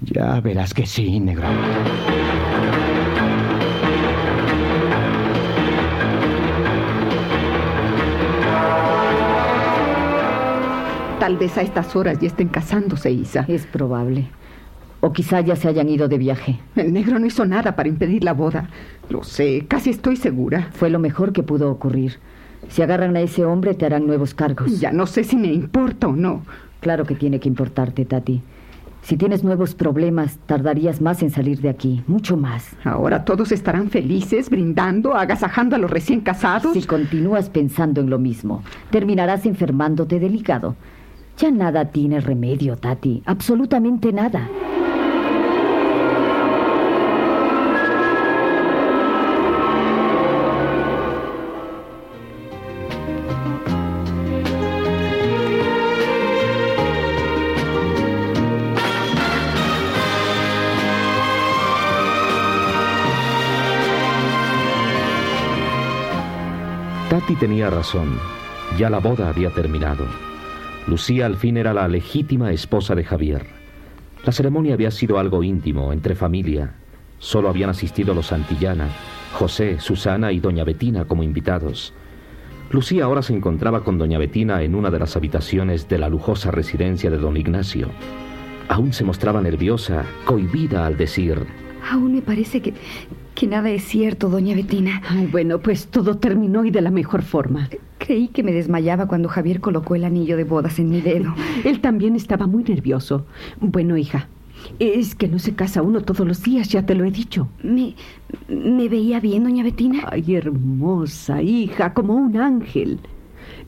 Ya 0.00 0.40
verás 0.40 0.72
que 0.72 0.86
sí, 0.86 1.20
negro. 1.20 1.46
Tal 11.24 11.38
vez 11.38 11.56
a 11.56 11.62
estas 11.62 11.96
horas 11.96 12.18
ya 12.20 12.26
estén 12.26 12.48
casándose, 12.48 13.10
Isa. 13.10 13.46
Es 13.48 13.64
probable. 13.64 14.26
O 15.00 15.14
quizá 15.14 15.40
ya 15.40 15.56
se 15.56 15.68
hayan 15.68 15.88
ido 15.88 16.06
de 16.06 16.18
viaje. 16.18 16.60
El 16.76 16.92
negro 16.92 17.18
no 17.18 17.24
hizo 17.24 17.46
nada 17.46 17.76
para 17.76 17.88
impedir 17.88 18.22
la 18.22 18.34
boda. 18.34 18.68
Lo 19.08 19.24
sé, 19.24 19.64
casi 19.66 19.88
estoy 19.88 20.16
segura. 20.16 20.68
Fue 20.74 20.90
lo 20.90 20.98
mejor 20.98 21.32
que 21.32 21.42
pudo 21.42 21.70
ocurrir. 21.70 22.18
Si 22.68 22.82
agarran 22.82 23.16
a 23.16 23.22
ese 23.22 23.46
hombre, 23.46 23.72
te 23.72 23.86
harán 23.86 24.06
nuevos 24.06 24.34
cargos. 24.34 24.78
Ya 24.78 24.92
no 24.92 25.06
sé 25.06 25.24
si 25.24 25.36
me 25.36 25.50
importa 25.50 26.08
o 26.08 26.12
no. 26.14 26.42
Claro 26.80 27.06
que 27.06 27.14
tiene 27.14 27.40
que 27.40 27.48
importarte, 27.48 28.04
Tati. 28.04 28.42
Si 29.00 29.16
tienes 29.16 29.44
nuevos 29.44 29.74
problemas, 29.74 30.36
tardarías 30.44 31.00
más 31.00 31.22
en 31.22 31.30
salir 31.30 31.62
de 31.62 31.70
aquí, 31.70 32.02
mucho 32.06 32.36
más. 32.36 32.76
Ahora 32.84 33.24
todos 33.24 33.50
estarán 33.50 33.88
felices, 33.88 34.50
brindando, 34.50 35.14
agasajando 35.14 35.74
a 35.74 35.78
los 35.78 35.90
recién 35.90 36.20
casados. 36.20 36.74
Si 36.74 36.82
continúas 36.82 37.48
pensando 37.48 38.02
en 38.02 38.10
lo 38.10 38.18
mismo, 38.18 38.62
terminarás 38.90 39.46
enfermándote 39.46 40.20
delicado. 40.20 40.76
Ya 41.36 41.50
nada 41.50 41.90
tiene 41.90 42.20
remedio, 42.20 42.76
Tati. 42.76 43.22
Absolutamente 43.26 44.12
nada. 44.12 44.48
Tati 67.10 67.34
tenía 67.36 67.70
razón. 67.70 68.18
Ya 68.78 68.88
la 68.88 68.98
boda 68.98 69.28
había 69.28 69.50
terminado. 69.50 70.04
Lucía 70.86 71.26
al 71.26 71.36
fin 71.36 71.56
era 71.56 71.72
la 71.72 71.88
legítima 71.88 72.52
esposa 72.52 72.94
de 72.94 73.04
Javier. 73.04 73.46
La 74.24 74.32
ceremonia 74.32 74.74
había 74.74 74.90
sido 74.90 75.18
algo 75.18 75.42
íntimo, 75.42 75.92
entre 75.92 76.14
familia. 76.14 76.74
Solo 77.18 77.48
habían 77.48 77.70
asistido 77.70 78.14
los 78.14 78.26
Santillana, 78.26 78.88
José, 79.32 79.80
Susana 79.80 80.32
y 80.32 80.40
doña 80.40 80.64
Betina 80.64 81.06
como 81.06 81.22
invitados. 81.22 81.94
Lucía 82.70 83.04
ahora 83.04 83.22
se 83.22 83.34
encontraba 83.34 83.82
con 83.82 83.98
doña 83.98 84.18
Betina 84.18 84.62
en 84.62 84.74
una 84.74 84.90
de 84.90 84.98
las 84.98 85.16
habitaciones 85.16 85.88
de 85.88 85.98
la 85.98 86.08
lujosa 86.08 86.50
residencia 86.50 87.10
de 87.10 87.18
don 87.18 87.36
Ignacio. 87.36 87.88
Aún 88.68 88.92
se 88.92 89.04
mostraba 89.04 89.40
nerviosa, 89.40 90.04
cohibida 90.24 90.86
al 90.86 90.96
decir... 90.96 91.46
Aún 91.90 92.12
me 92.12 92.22
parece 92.22 92.60
que, 92.60 92.74
que 93.34 93.46
nada 93.46 93.70
es 93.70 93.84
cierto, 93.84 94.28
doña 94.28 94.54
Betina. 94.54 95.02
Ay, 95.08 95.26
bueno, 95.26 95.58
pues 95.60 95.88
todo 95.88 96.16
terminó 96.16 96.64
y 96.64 96.70
de 96.70 96.80
la 96.80 96.90
mejor 96.90 97.22
forma. 97.22 97.68
Creí 97.98 98.28
que 98.28 98.42
me 98.42 98.52
desmayaba 98.52 99.06
cuando 99.06 99.28
Javier 99.28 99.60
colocó 99.60 99.94
el 99.94 100.04
anillo 100.04 100.36
de 100.36 100.44
bodas 100.44 100.78
en 100.78 100.90
mi 100.90 101.00
dedo. 101.00 101.34
Él 101.64 101.80
también 101.80 102.16
estaba 102.16 102.46
muy 102.46 102.64
nervioso. 102.64 103.26
Bueno, 103.60 103.96
hija, 103.96 104.28
es 104.78 105.14
que 105.14 105.28
no 105.28 105.38
se 105.38 105.54
casa 105.54 105.82
uno 105.82 106.00
todos 106.00 106.26
los 106.26 106.42
días, 106.42 106.68
ya 106.68 106.86
te 106.86 106.94
lo 106.94 107.04
he 107.04 107.10
dicho. 107.10 107.48
¿Me, 107.62 107.94
me 108.48 108.88
veía 108.88 109.20
bien, 109.20 109.44
doña 109.44 109.62
Betina? 109.62 110.08
Ay, 110.10 110.34
hermosa, 110.34 111.42
hija, 111.42 111.94
como 111.94 112.14
un 112.14 112.36
ángel. 112.36 113.00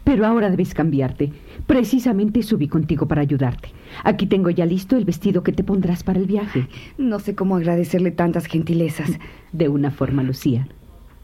Pero 0.05 0.27
ahora 0.27 0.51
debes 0.51 0.73
cambiarte. 0.73 1.33
Precisamente 1.67 2.43
subí 2.43 2.69
contigo 2.69 3.09
para 3.09 3.23
ayudarte. 3.23 3.71
Aquí 4.05 4.27
tengo 4.27 4.51
ya 4.51 4.65
listo 4.67 4.97
el 4.97 5.05
vestido 5.05 5.43
que 5.43 5.53
te 5.53 5.65
pondrás 5.65 6.05
para 6.05 6.21
el 6.21 6.27
viaje. 6.27 6.69
No 6.97 7.19
sé 7.19 7.35
cómo 7.35 7.57
agradecerle 7.57 8.13
tantas 8.13 8.47
gentilezas. 8.47 9.19
De 9.53 9.69
una 9.69 9.91
forma, 9.91 10.23
Lucía, 10.23 10.69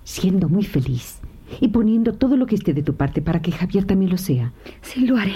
siendo 0.04 0.48
muy 0.48 0.64
feliz 0.64 1.20
y 1.60 1.68
poniendo 1.68 2.14
todo 2.14 2.36
lo 2.36 2.46
que 2.46 2.54
esté 2.54 2.72
de 2.72 2.82
tu 2.82 2.94
parte 2.94 3.22
para 3.22 3.40
que 3.40 3.52
Javier 3.52 3.84
también 3.84 4.10
lo 4.10 4.18
sea. 4.18 4.52
Sí, 4.80 5.06
lo 5.06 5.16
haré. 5.16 5.34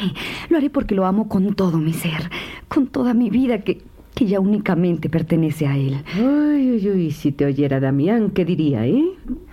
Lo 0.48 0.56
haré 0.56 0.70
porque 0.70 0.94
lo 0.94 1.06
amo 1.06 1.28
con 1.28 1.54
todo 1.54 1.78
mi 1.78 1.92
ser, 1.92 2.30
con 2.68 2.86
toda 2.86 3.14
mi 3.14 3.30
vida 3.30 3.60
que, 3.60 3.82
que 4.14 4.26
ya 4.26 4.40
únicamente 4.40 5.08
pertenece 5.08 5.66
a 5.66 5.76
él. 5.76 5.98
Uy, 6.18 6.72
uy, 6.72 6.90
uy, 6.90 7.10
si 7.10 7.32
te 7.32 7.44
oyera 7.44 7.80
Damián, 7.80 8.30
¿qué 8.30 8.44
diría, 8.44 8.86
eh? 8.86 9.04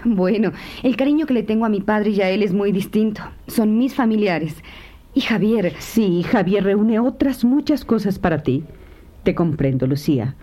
Bueno, 0.06 0.52
el 0.84 0.96
cariño 0.96 1.26
que 1.26 1.34
le 1.34 1.44
tengo 1.44 1.66
a 1.66 1.70
mi 1.70 1.82
padre 1.82 2.12
y 2.12 2.22
a 2.22 2.30
él 2.30 2.44
es 2.44 2.54
muy 2.54 2.72
distinto. 2.72 3.22
Son 3.48 3.78
mis 3.78 3.94
familiares. 3.94 4.56
Y 5.14 5.22
Javier. 5.22 5.74
Sí, 5.80 6.24
Javier 6.24 6.64
reúne 6.64 7.00
otras 7.00 7.44
muchas 7.44 7.86
cosas 7.86 8.20
para 8.20 8.44
ti. 8.44 8.64
Te 9.24 9.36
comprendo, 9.36 9.88
Lucía. 9.88 10.36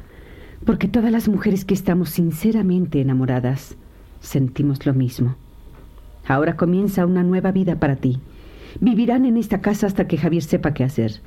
Porque 0.64 0.88
todas 0.88 1.10
las 1.10 1.28
mujeres 1.28 1.64
que 1.64 1.74
estamos 1.74 2.10
sinceramente 2.10 3.00
enamoradas 3.00 3.76
sentimos 4.20 4.86
lo 4.86 4.94
mismo. 4.94 5.36
Ahora 6.26 6.56
comienza 6.56 7.06
una 7.06 7.22
nueva 7.22 7.50
vida 7.50 7.76
para 7.76 7.96
ti. 7.96 8.20
Vivirán 8.80 9.24
en 9.24 9.36
esta 9.36 9.60
casa 9.60 9.86
hasta 9.86 10.06
que 10.06 10.18
Javier 10.18 10.42
sepa 10.42 10.74
qué 10.74 10.84
hacer. 10.84 11.20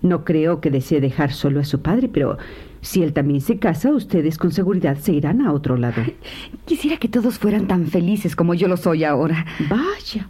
No 0.00 0.24
creo 0.24 0.60
que 0.60 0.70
desee 0.70 1.00
dejar 1.00 1.32
solo 1.32 1.60
a 1.60 1.64
su 1.64 1.80
padre, 1.80 2.08
pero 2.08 2.38
si 2.80 3.02
él 3.02 3.12
también 3.12 3.40
se 3.40 3.58
casa, 3.58 3.92
ustedes 3.92 4.38
con 4.38 4.52
seguridad 4.52 4.96
se 4.98 5.12
irán 5.12 5.40
a 5.42 5.52
otro 5.52 5.76
lado. 5.76 6.02
Quisiera 6.66 6.98
que 6.98 7.08
todos 7.08 7.38
fueran 7.38 7.66
tan 7.66 7.86
felices 7.86 8.36
como 8.36 8.54
yo 8.54 8.68
lo 8.68 8.76
soy 8.76 9.04
ahora. 9.04 9.44
Vaya, 9.68 10.28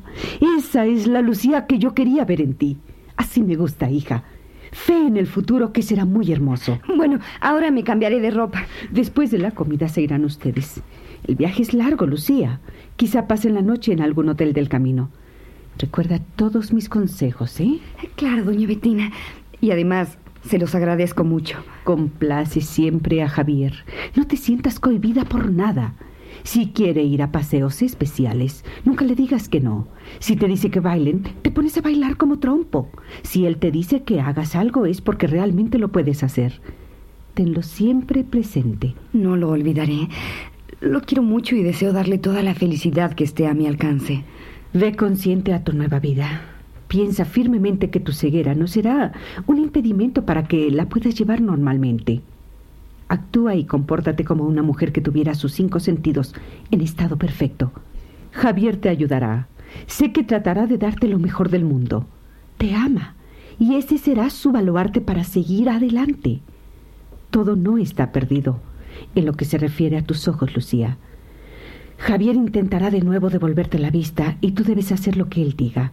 esa 0.58 0.86
es 0.86 1.06
la 1.06 1.20
Lucía 1.20 1.66
que 1.66 1.78
yo 1.78 1.94
quería 1.94 2.24
ver 2.24 2.40
en 2.40 2.54
ti. 2.54 2.78
Así 3.16 3.42
me 3.42 3.56
gusta, 3.56 3.90
hija. 3.90 4.24
Fe 4.72 5.06
en 5.06 5.16
el 5.16 5.26
futuro 5.26 5.72
que 5.72 5.82
será 5.82 6.04
muy 6.04 6.30
hermoso. 6.32 6.78
Bueno, 6.96 7.20
ahora 7.40 7.70
me 7.70 7.84
cambiaré 7.84 8.20
de 8.20 8.30
ropa. 8.30 8.66
Después 8.90 9.30
de 9.30 9.38
la 9.38 9.50
comida 9.50 9.88
se 9.88 10.02
irán 10.02 10.24
ustedes. 10.24 10.82
El 11.26 11.36
viaje 11.36 11.62
es 11.62 11.74
largo, 11.74 12.06
Lucía. 12.06 12.60
Quizá 12.96 13.26
pasen 13.26 13.54
la 13.54 13.62
noche 13.62 13.92
en 13.92 14.00
algún 14.00 14.28
hotel 14.28 14.52
del 14.52 14.68
camino. 14.68 15.10
Recuerda 15.78 16.20
todos 16.36 16.72
mis 16.72 16.88
consejos, 16.88 17.60
¿eh? 17.60 17.78
Claro, 18.16 18.44
doña 18.44 18.66
Bettina. 18.66 19.12
Y 19.60 19.70
además, 19.70 20.18
se 20.44 20.58
los 20.58 20.74
agradezco 20.74 21.24
mucho. 21.24 21.58
Complace 21.84 22.60
siempre 22.60 23.22
a 23.22 23.28
Javier. 23.28 23.84
No 24.16 24.26
te 24.26 24.36
sientas 24.36 24.80
cohibida 24.80 25.24
por 25.24 25.50
nada. 25.50 25.94
Si 26.44 26.68
quiere 26.68 27.02
ir 27.02 27.22
a 27.22 27.32
paseos 27.32 27.82
especiales, 27.82 28.64
nunca 28.84 29.04
le 29.04 29.14
digas 29.14 29.48
que 29.48 29.60
no. 29.60 29.88
Si 30.20 30.36
te 30.36 30.46
dice 30.46 30.70
que 30.70 30.80
bailen, 30.80 31.24
te 31.42 31.50
pones 31.50 31.76
a 31.76 31.80
bailar 31.80 32.16
como 32.16 32.38
trompo. 32.38 32.88
Si 33.22 33.46
él 33.46 33.58
te 33.58 33.70
dice 33.70 34.02
que 34.04 34.20
hagas 34.20 34.54
algo 34.54 34.86
es 34.86 35.00
porque 35.00 35.26
realmente 35.26 35.78
lo 35.78 35.88
puedes 35.88 36.22
hacer. 36.22 36.60
Tenlo 37.34 37.62
siempre 37.62 38.24
presente. 38.24 38.94
No 39.12 39.36
lo 39.36 39.50
olvidaré. 39.50 40.08
Lo 40.80 41.00
quiero 41.02 41.22
mucho 41.22 41.56
y 41.56 41.62
deseo 41.62 41.92
darle 41.92 42.18
toda 42.18 42.42
la 42.42 42.54
felicidad 42.54 43.14
que 43.14 43.24
esté 43.24 43.46
a 43.46 43.54
mi 43.54 43.66
alcance. 43.66 44.24
Ve 44.72 44.94
consciente 44.94 45.52
a 45.52 45.64
tu 45.64 45.72
nueva 45.72 45.98
vida. 45.98 46.57
Piensa 46.88 47.26
firmemente 47.26 47.90
que 47.90 48.00
tu 48.00 48.12
ceguera 48.12 48.54
no 48.54 48.66
será 48.66 49.12
un 49.46 49.58
impedimento 49.58 50.24
para 50.24 50.44
que 50.44 50.70
la 50.70 50.88
puedas 50.88 51.14
llevar 51.14 51.42
normalmente. 51.42 52.22
Actúa 53.08 53.54
y 53.56 53.64
compórtate 53.64 54.24
como 54.24 54.44
una 54.44 54.62
mujer 54.62 54.92
que 54.92 55.02
tuviera 55.02 55.34
sus 55.34 55.52
cinco 55.52 55.80
sentidos 55.80 56.34
en 56.70 56.80
estado 56.80 57.16
perfecto. 57.16 57.72
Javier 58.32 58.78
te 58.78 58.88
ayudará. 58.88 59.48
Sé 59.86 60.12
que 60.12 60.24
tratará 60.24 60.66
de 60.66 60.78
darte 60.78 61.08
lo 61.08 61.18
mejor 61.18 61.50
del 61.50 61.64
mundo. 61.64 62.06
Te 62.56 62.74
ama 62.74 63.14
y 63.58 63.74
ese 63.74 63.98
será 63.98 64.30
su 64.30 64.50
baluarte 64.50 65.00
para 65.00 65.24
seguir 65.24 65.68
adelante. 65.68 66.40
Todo 67.30 67.54
no 67.54 67.76
está 67.76 68.12
perdido 68.12 68.60
en 69.14 69.26
lo 69.26 69.34
que 69.34 69.44
se 69.44 69.58
refiere 69.58 69.98
a 69.98 70.04
tus 70.04 70.26
ojos, 70.26 70.54
Lucía. 70.54 70.96
Javier 71.98 72.36
intentará 72.36 72.90
de 72.90 73.02
nuevo 73.02 73.28
devolverte 73.28 73.78
la 73.78 73.90
vista 73.90 74.38
y 74.40 74.52
tú 74.52 74.64
debes 74.64 74.92
hacer 74.92 75.16
lo 75.16 75.28
que 75.28 75.42
él 75.42 75.54
diga. 75.56 75.92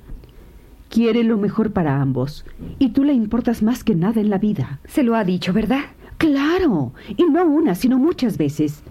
Quiere 0.90 1.24
lo 1.24 1.38
mejor 1.38 1.74
para 1.74 2.02
ambos 2.02 2.46
y 2.80 2.90
tú 2.90 3.04
le 3.04 3.14
importas 3.14 3.64
más 3.64 3.84
que 3.84 3.96
nada 3.96 4.22
en 4.22 4.30
la 4.30 4.38
vida. 4.38 4.80
Se 4.86 5.04
lo 5.04 5.16
ha 5.16 5.24
dicho, 5.24 5.52
¿verdad? 5.52 5.86
Claro, 6.18 6.94
y 7.18 7.24
no 7.24 7.46
una, 7.46 7.76
sino 7.76 7.98
muchas 7.98 8.38
veces. 8.38 8.84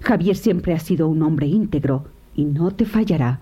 Javier 0.00 0.36
siempre 0.36 0.74
ha 0.74 0.78
sido 0.78 1.08
un 1.08 1.22
hombre 1.22 1.46
íntegro 1.46 2.06
y 2.34 2.44
no 2.44 2.70
te 2.72 2.84
fallará. 2.84 3.40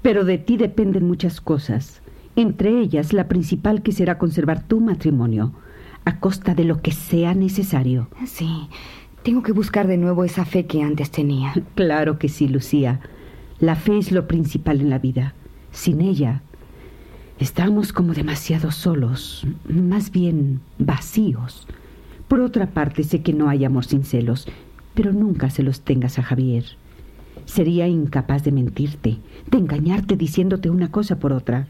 Pero 0.00 0.24
de 0.24 0.38
ti 0.38 0.56
dependen 0.56 1.06
muchas 1.06 1.40
cosas, 1.40 2.00
entre 2.36 2.80
ellas 2.80 3.12
la 3.12 3.28
principal 3.28 3.82
que 3.82 3.92
será 3.92 4.16
conservar 4.16 4.66
tu 4.66 4.80
matrimonio, 4.80 5.52
a 6.04 6.18
costa 6.18 6.54
de 6.54 6.64
lo 6.64 6.80
que 6.80 6.92
sea 6.92 7.34
necesario. 7.34 8.08
Sí, 8.26 8.68
tengo 9.22 9.42
que 9.42 9.52
buscar 9.52 9.86
de 9.86 9.98
nuevo 9.98 10.24
esa 10.24 10.44
fe 10.44 10.66
que 10.66 10.82
antes 10.82 11.10
tenía. 11.10 11.52
Claro 11.74 12.18
que 12.18 12.28
sí, 12.28 12.48
Lucía. 12.48 13.00
La 13.58 13.76
fe 13.76 13.98
es 13.98 14.12
lo 14.12 14.26
principal 14.26 14.80
en 14.80 14.90
la 14.90 14.98
vida. 14.98 15.34
Sin 15.70 16.00
ella, 16.00 16.42
estamos 17.42 17.92
como 17.92 18.14
demasiado 18.14 18.70
solos, 18.70 19.44
más 19.68 20.12
bien 20.12 20.60
vacíos. 20.78 21.66
Por 22.28 22.40
otra 22.40 22.70
parte, 22.70 23.02
sé 23.02 23.22
que 23.22 23.32
no 23.32 23.48
hay 23.48 23.64
amor 23.64 23.84
sin 23.84 24.04
celos, 24.04 24.46
pero 24.94 25.12
nunca 25.12 25.50
se 25.50 25.64
los 25.64 25.80
tengas 25.80 26.20
a 26.20 26.22
Javier. 26.22 26.64
Sería 27.44 27.88
incapaz 27.88 28.44
de 28.44 28.52
mentirte, 28.52 29.18
de 29.50 29.58
engañarte 29.58 30.16
diciéndote 30.16 30.70
una 30.70 30.92
cosa 30.92 31.18
por 31.18 31.32
otra. 31.32 31.66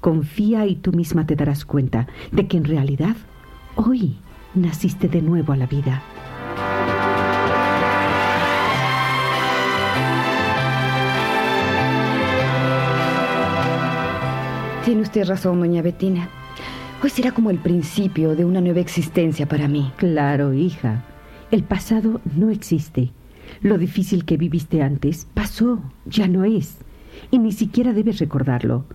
Confía 0.00 0.66
y 0.66 0.76
tú 0.76 0.92
misma 0.92 1.26
te 1.26 1.34
darás 1.34 1.64
cuenta 1.64 2.06
de 2.30 2.46
que 2.46 2.58
en 2.58 2.64
realidad 2.64 3.16
hoy 3.76 4.18
naciste 4.54 5.08
de 5.08 5.22
nuevo 5.22 5.54
a 5.54 5.56
la 5.56 5.66
vida. 5.66 6.02
Tiene 14.84 15.02
usted 15.02 15.26
razón, 15.26 15.60
doña 15.60 15.82
Bettina. 15.82 16.30
Hoy 17.02 17.10
será 17.10 17.32
como 17.32 17.50
el 17.50 17.58
principio 17.58 18.34
de 18.34 18.46
una 18.46 18.62
nueva 18.62 18.80
existencia 18.80 19.46
para 19.46 19.68
mí. 19.68 19.92
Claro, 19.98 20.54
hija. 20.54 21.04
El 21.50 21.64
pasado 21.64 22.22
no 22.34 22.48
existe. 22.48 23.12
Lo 23.60 23.76
difícil 23.76 24.24
que 24.24 24.38
viviste 24.38 24.82
antes 24.82 25.26
pasó, 25.34 25.82
ya 26.06 26.28
no 26.28 26.44
es. 26.44 26.78
Y 27.30 27.38
ni 27.38 27.52
siquiera 27.52 27.92
debes 27.92 28.20
recordarlo. 28.20 28.86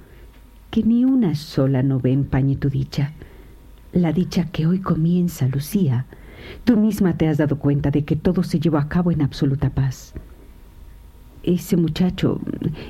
Que 0.71 0.81
ni 0.81 1.05
una 1.05 1.35
sola 1.35 1.83
no 1.83 1.99
ve 1.99 2.13
empañe 2.13 2.55
tu 2.55 2.69
dicha. 2.69 3.13
La 3.93 4.11
dicha 4.11 4.45
que 4.51 4.65
hoy 4.65 4.79
comienza, 4.79 5.47
Lucía. 5.47 6.07
Tú 6.63 6.77
misma 6.77 7.15
te 7.15 7.27
has 7.27 7.37
dado 7.37 7.59
cuenta 7.59 7.91
de 7.91 8.05
que 8.05 8.15
todo 8.15 8.41
se 8.41 8.59
llevó 8.59 8.79
a 8.79 8.89
cabo 8.89 9.11
en 9.11 9.21
absoluta 9.21 9.69
paz. 9.69 10.15
Ese 11.43 11.77
muchacho, 11.77 12.41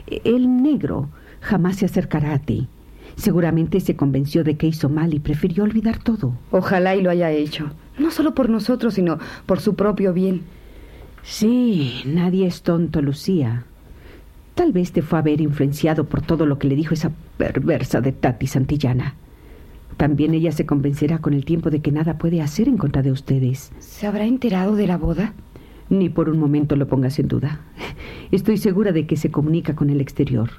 el 0.07 0.63
negro, 0.63 1.09
jamás 1.41 1.75
se 1.75 1.85
acercará 1.85 2.33
a 2.33 2.39
ti. 2.39 2.69
Seguramente 3.15 3.79
se 3.79 3.95
convenció 3.95 4.43
de 4.43 4.57
que 4.57 4.67
hizo 4.67 4.89
mal 4.89 5.13
y 5.13 5.19
prefirió 5.19 5.63
olvidar 5.63 5.99
todo. 5.99 6.33
Ojalá 6.51 6.95
y 6.95 7.01
lo 7.01 7.09
haya 7.09 7.31
hecho. 7.31 7.69
No 7.97 8.11
solo 8.11 8.35
por 8.35 8.49
nosotros, 8.49 8.93
sino 8.95 9.19
por 9.45 9.59
su 9.59 9.75
propio 9.75 10.13
bien. 10.13 10.41
Sí, 11.23 12.01
nadie 12.05 12.45
es 12.45 12.61
tonto, 12.61 13.01
Lucía. 13.01 13.65
Tal 14.53 14.71
vez 14.71 14.91
te 14.91 15.01
fue 15.01 15.19
a 15.19 15.21
ver 15.21 15.41
influenciado 15.41 16.05
por 16.05 16.21
todo 16.21 16.45
lo 16.45 16.59
que 16.59 16.67
le 16.67 16.75
dijo 16.75 16.93
esa 16.93 17.11
perversa 17.37 18.01
de 18.01 18.11
Tati 18.11 18.47
Santillana. 18.47 19.15
También 19.97 20.33
ella 20.33 20.51
se 20.51 20.65
convencerá 20.65 21.19
con 21.19 21.33
el 21.33 21.45
tiempo 21.45 21.69
de 21.69 21.81
que 21.81 21.91
nada 21.91 22.17
puede 22.17 22.41
hacer 22.41 22.67
en 22.67 22.77
contra 22.77 23.01
de 23.01 23.11
ustedes. 23.11 23.71
¿Se 23.79 24.07
habrá 24.07 24.25
enterado 24.25 24.75
de 24.75 24.87
la 24.87 24.97
boda? 24.97 25.33
Ni 25.89 26.09
por 26.09 26.29
un 26.29 26.39
momento 26.39 26.75
lo 26.75 26.87
pongas 26.87 27.17
en 27.19 27.27
duda. 27.27 27.61
Estoy 28.31 28.57
segura 28.57 28.91
de 28.91 29.07
que 29.07 29.17
se 29.17 29.31
comunica 29.31 29.75
con 29.75 29.89
el 29.89 30.01
exterior. 30.01 30.49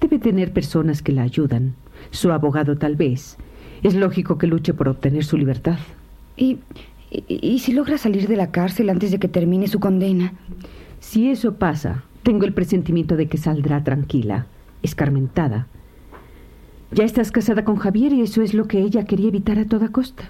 Debe 0.00 0.18
tener 0.18 0.52
personas 0.52 1.02
que 1.02 1.12
la 1.12 1.22
ayudan. 1.22 1.74
Su 2.10 2.32
abogado 2.32 2.76
tal 2.76 2.96
vez. 2.96 3.36
Es 3.82 3.94
lógico 3.94 4.38
que 4.38 4.46
luche 4.46 4.74
por 4.74 4.88
obtener 4.88 5.24
su 5.24 5.36
libertad. 5.36 5.78
¿Y, 6.36 6.58
y, 7.10 7.58
si 7.58 7.72
logra 7.72 7.98
salir 7.98 8.28
de 8.28 8.36
la 8.36 8.50
cárcel 8.50 8.90
antes 8.90 9.10
de 9.10 9.18
que 9.18 9.28
termine 9.28 9.68
su 9.68 9.80
condena? 9.80 10.34
Si 11.00 11.30
eso 11.30 11.54
pasa, 11.54 12.04
tengo 12.22 12.44
el 12.44 12.52
presentimiento 12.52 13.16
de 13.16 13.26
que 13.28 13.38
saldrá 13.38 13.82
tranquila, 13.82 14.46
escarmentada. 14.82 15.66
Ya 16.90 17.04
estás 17.04 17.30
casada 17.30 17.64
con 17.64 17.76
Javier 17.76 18.12
y 18.12 18.22
eso 18.22 18.42
es 18.42 18.54
lo 18.54 18.66
que 18.66 18.80
ella 18.80 19.04
quería 19.04 19.28
evitar 19.28 19.58
a 19.58 19.66
toda 19.66 19.90
costa. 19.90 20.24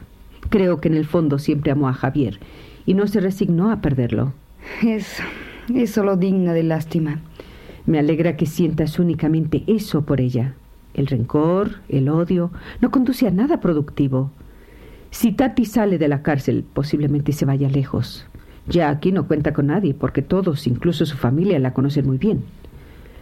Creo 0.50 0.80
que 0.80 0.88
en 0.88 0.94
el 0.94 1.04
fondo 1.04 1.38
siempre 1.38 1.72
amó 1.72 1.88
a 1.88 1.92
Javier 1.92 2.38
y 2.86 2.94
no 2.94 3.06
se 3.06 3.20
resignó 3.20 3.70
a 3.70 3.80
perderlo. 3.80 4.32
Es, 4.82 5.18
es 5.74 5.90
solo 5.90 6.16
digna 6.16 6.52
de 6.52 6.62
lástima. 6.62 7.20
Me 7.88 7.98
alegra 7.98 8.36
que 8.36 8.44
sientas 8.44 8.98
únicamente 8.98 9.64
eso 9.66 10.02
por 10.02 10.20
ella. 10.20 10.52
El 10.92 11.06
rencor, 11.06 11.76
el 11.88 12.10
odio, 12.10 12.50
no 12.82 12.90
conduce 12.90 13.26
a 13.26 13.30
nada 13.30 13.60
productivo. 13.60 14.30
Si 15.10 15.32
Tati 15.32 15.64
sale 15.64 15.96
de 15.96 16.06
la 16.06 16.20
cárcel, 16.20 16.66
posiblemente 16.70 17.32
se 17.32 17.46
vaya 17.46 17.70
lejos. 17.70 18.26
Ya 18.68 18.90
aquí 18.90 19.10
no 19.10 19.26
cuenta 19.26 19.54
con 19.54 19.68
nadie, 19.68 19.94
porque 19.94 20.20
todos, 20.20 20.66
incluso 20.66 21.06
su 21.06 21.16
familia, 21.16 21.58
la 21.60 21.72
conocen 21.72 22.06
muy 22.06 22.18
bien. 22.18 22.42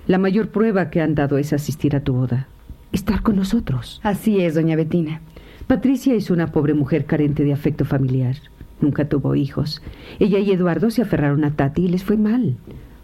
La 0.08 0.18
mayor 0.18 0.48
prueba 0.48 0.90
que 0.90 1.00
han 1.00 1.14
dado 1.14 1.38
es 1.38 1.52
asistir 1.52 1.94
a 1.94 2.00
tu 2.00 2.14
boda. 2.14 2.48
Estar 2.90 3.22
con 3.22 3.36
nosotros. 3.36 4.00
Así 4.02 4.40
es, 4.40 4.56
doña 4.56 4.74
Bettina. 4.74 5.20
Patricia 5.68 6.12
es 6.14 6.28
una 6.28 6.50
pobre 6.50 6.74
mujer 6.74 7.04
carente 7.04 7.44
de 7.44 7.52
afecto 7.52 7.84
familiar. 7.84 8.34
Nunca 8.80 9.08
tuvo 9.08 9.36
hijos. 9.36 9.80
Ella 10.18 10.40
y 10.40 10.50
Eduardo 10.50 10.90
se 10.90 11.02
aferraron 11.02 11.44
a 11.44 11.54
Tati 11.54 11.84
y 11.84 11.88
les 11.88 12.02
fue 12.02 12.16
mal. 12.16 12.56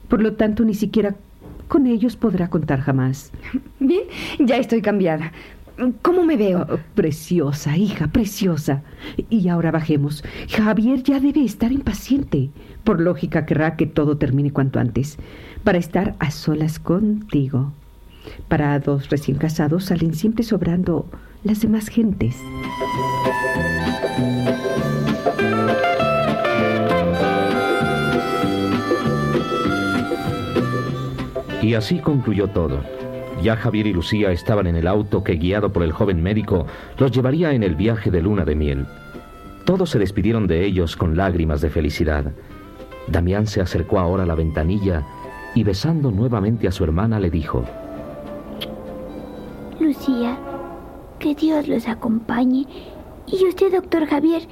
Por 0.08 0.20
lo 0.22 0.32
tanto, 0.32 0.64
ni 0.64 0.74
siquiera 0.74 1.14
con 1.72 1.86
ellos 1.86 2.16
podrá 2.16 2.50
contar 2.50 2.82
jamás. 2.82 3.32
Bien, 3.80 4.02
ya 4.38 4.58
estoy 4.58 4.82
cambiada. 4.82 5.32
¿Cómo 6.02 6.22
me 6.22 6.36
veo? 6.36 6.66
Oh, 6.68 6.76
preciosa, 6.94 7.78
hija, 7.78 8.08
preciosa. 8.08 8.82
Y 9.30 9.48
ahora 9.48 9.70
bajemos. 9.70 10.22
Javier 10.50 11.02
ya 11.02 11.18
debe 11.18 11.42
estar 11.42 11.72
impaciente. 11.72 12.50
Por 12.84 13.00
lógica 13.00 13.46
querrá 13.46 13.76
que 13.76 13.86
todo 13.86 14.18
termine 14.18 14.50
cuanto 14.50 14.80
antes, 14.80 15.16
para 15.64 15.78
estar 15.78 16.14
a 16.18 16.30
solas 16.30 16.78
contigo. 16.78 17.72
Para 18.48 18.78
dos 18.78 19.08
recién 19.08 19.38
casados 19.38 19.86
salen 19.86 20.12
siempre 20.12 20.44
sobrando 20.44 21.06
las 21.42 21.62
demás 21.62 21.88
gentes. 21.88 22.36
Y 31.62 31.74
así 31.74 32.00
concluyó 32.00 32.48
todo. 32.48 32.80
Ya 33.40 33.56
Javier 33.56 33.86
y 33.86 33.92
Lucía 33.92 34.30
estaban 34.32 34.66
en 34.66 34.76
el 34.76 34.86
auto 34.86 35.24
que, 35.24 35.36
guiado 35.36 35.72
por 35.72 35.82
el 35.82 35.92
joven 35.92 36.22
médico, 36.22 36.66
los 36.98 37.12
llevaría 37.12 37.52
en 37.52 37.62
el 37.62 37.76
viaje 37.76 38.10
de 38.10 38.20
luna 38.20 38.44
de 38.44 38.54
miel. 38.54 38.86
Todos 39.64 39.90
se 39.90 39.98
despidieron 39.98 40.46
de 40.46 40.64
ellos 40.64 40.96
con 40.96 41.16
lágrimas 41.16 41.60
de 41.60 41.70
felicidad. 41.70 42.32
Damián 43.06 43.46
se 43.46 43.60
acercó 43.60 43.98
ahora 43.98 44.24
a 44.24 44.26
la 44.26 44.34
ventanilla 44.34 45.02
y 45.54 45.62
besando 45.62 46.10
nuevamente 46.10 46.66
a 46.66 46.72
su 46.72 46.84
hermana 46.84 47.20
le 47.20 47.30
dijo, 47.30 47.64
Lucía, 49.80 50.36
que 51.18 51.34
Dios 51.34 51.68
los 51.68 51.88
acompañe 51.88 52.66
y 53.26 53.46
usted, 53.46 53.72
doctor 53.72 54.06
Javier, 54.06 54.42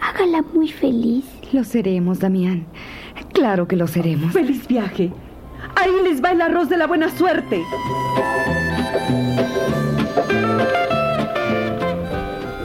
hágala 0.00 0.42
muy 0.54 0.68
feliz. 0.68 1.24
Lo 1.52 1.64
seremos, 1.64 2.20
Damián. 2.20 2.66
Claro 3.32 3.66
que 3.66 3.76
lo 3.76 3.86
seremos. 3.86 4.32
¡Feliz 4.32 4.66
viaje! 4.68 5.12
Ahí 5.80 6.02
les 6.04 6.22
va 6.22 6.32
el 6.32 6.42
arroz 6.42 6.68
de 6.68 6.76
la 6.76 6.86
buena 6.86 7.08
suerte. 7.08 7.62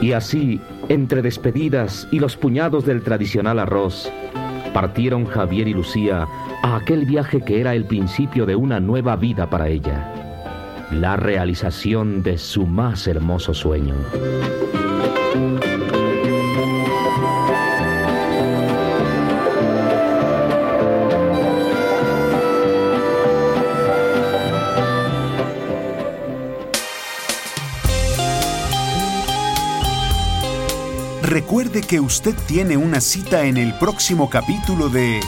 Y 0.02 0.12
así, 0.12 0.60
entre 0.88 1.22
despedidas 1.22 2.06
y 2.10 2.20
los 2.20 2.36
puñados 2.36 2.84
del 2.84 3.02
tradicional 3.02 3.58
arroz, 3.58 4.12
partieron 4.74 5.24
Javier 5.24 5.68
y 5.68 5.72
Lucía 5.72 6.28
a 6.62 6.76
aquel 6.76 7.06
viaje 7.06 7.40
que 7.40 7.60
era 7.60 7.74
el 7.74 7.86
principio 7.86 8.44
de 8.44 8.54
una 8.54 8.80
nueva 8.80 9.16
vida 9.16 9.48
para 9.48 9.68
ella, 9.68 10.12
la 10.92 11.16
realización 11.16 12.22
de 12.22 12.36
su 12.36 12.66
más 12.66 13.06
hermoso 13.06 13.54
sueño. 13.54 13.94
Recuerde 31.56 31.80
que 31.80 32.00
usted 32.00 32.34
tiene 32.46 32.76
una 32.76 33.00
cita 33.00 33.46
en 33.46 33.56
el 33.56 33.72
próximo 33.78 34.28
capítulo 34.28 34.90
de 34.90 35.20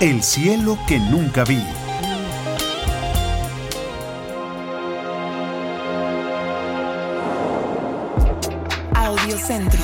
El 0.00 0.22
cielo 0.22 0.78
que 0.88 0.98
nunca 0.98 1.44
vi. 1.44 1.62
Audiocentro. 8.94 9.82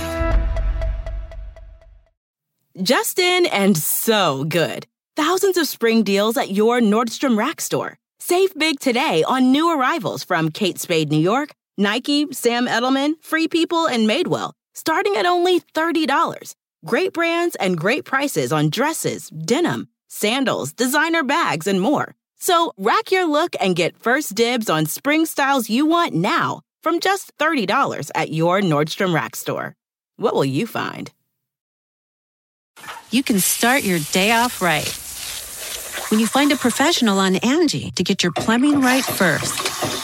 Justin 2.82 3.44
and 3.52 3.76
so 3.76 4.44
good. 4.48 4.86
Thousands 5.16 5.58
of 5.58 5.68
spring 5.68 6.02
deals 6.02 6.38
at 6.38 6.50
your 6.50 6.80
Nordstrom 6.80 7.36
Rack 7.36 7.60
store. 7.60 7.98
Save 8.18 8.54
big 8.58 8.80
today 8.80 9.22
on 9.28 9.52
new 9.52 9.68
arrivals 9.68 10.24
from 10.24 10.50
Kate 10.50 10.78
Spade 10.78 11.10
New 11.10 11.20
York. 11.20 11.50
Nike, 11.76 12.32
Sam 12.32 12.66
Edelman, 12.66 13.14
Free 13.22 13.48
People, 13.48 13.86
and 13.86 14.08
Madewell, 14.08 14.52
starting 14.74 15.16
at 15.16 15.26
only 15.26 15.60
$30. 15.60 16.54
Great 16.84 17.12
brands 17.12 17.56
and 17.56 17.78
great 17.78 18.04
prices 18.04 18.52
on 18.52 18.70
dresses, 18.70 19.28
denim, 19.30 19.88
sandals, 20.08 20.72
designer 20.72 21.22
bags, 21.22 21.66
and 21.66 21.80
more. 21.80 22.14
So 22.38 22.72
rack 22.76 23.10
your 23.10 23.26
look 23.26 23.56
and 23.58 23.74
get 23.74 23.98
first 23.98 24.34
dibs 24.34 24.68
on 24.68 24.86
spring 24.86 25.26
styles 25.26 25.70
you 25.70 25.86
want 25.86 26.14
now 26.14 26.60
from 26.82 27.00
just 27.00 27.36
$30 27.38 28.10
at 28.14 28.30
your 28.30 28.60
Nordstrom 28.60 29.14
Rack 29.14 29.34
store. 29.34 29.74
What 30.16 30.34
will 30.34 30.44
you 30.44 30.66
find? 30.66 31.10
You 33.10 33.22
can 33.22 33.40
start 33.40 33.82
your 33.82 33.98
day 34.12 34.32
off 34.32 34.60
right 34.60 34.86
when 36.10 36.20
you 36.20 36.26
find 36.26 36.52
a 36.52 36.56
professional 36.56 37.18
on 37.18 37.36
Angie 37.36 37.90
to 37.92 38.04
get 38.04 38.22
your 38.22 38.32
plumbing 38.32 38.80
right 38.80 39.04
first. 39.04 40.03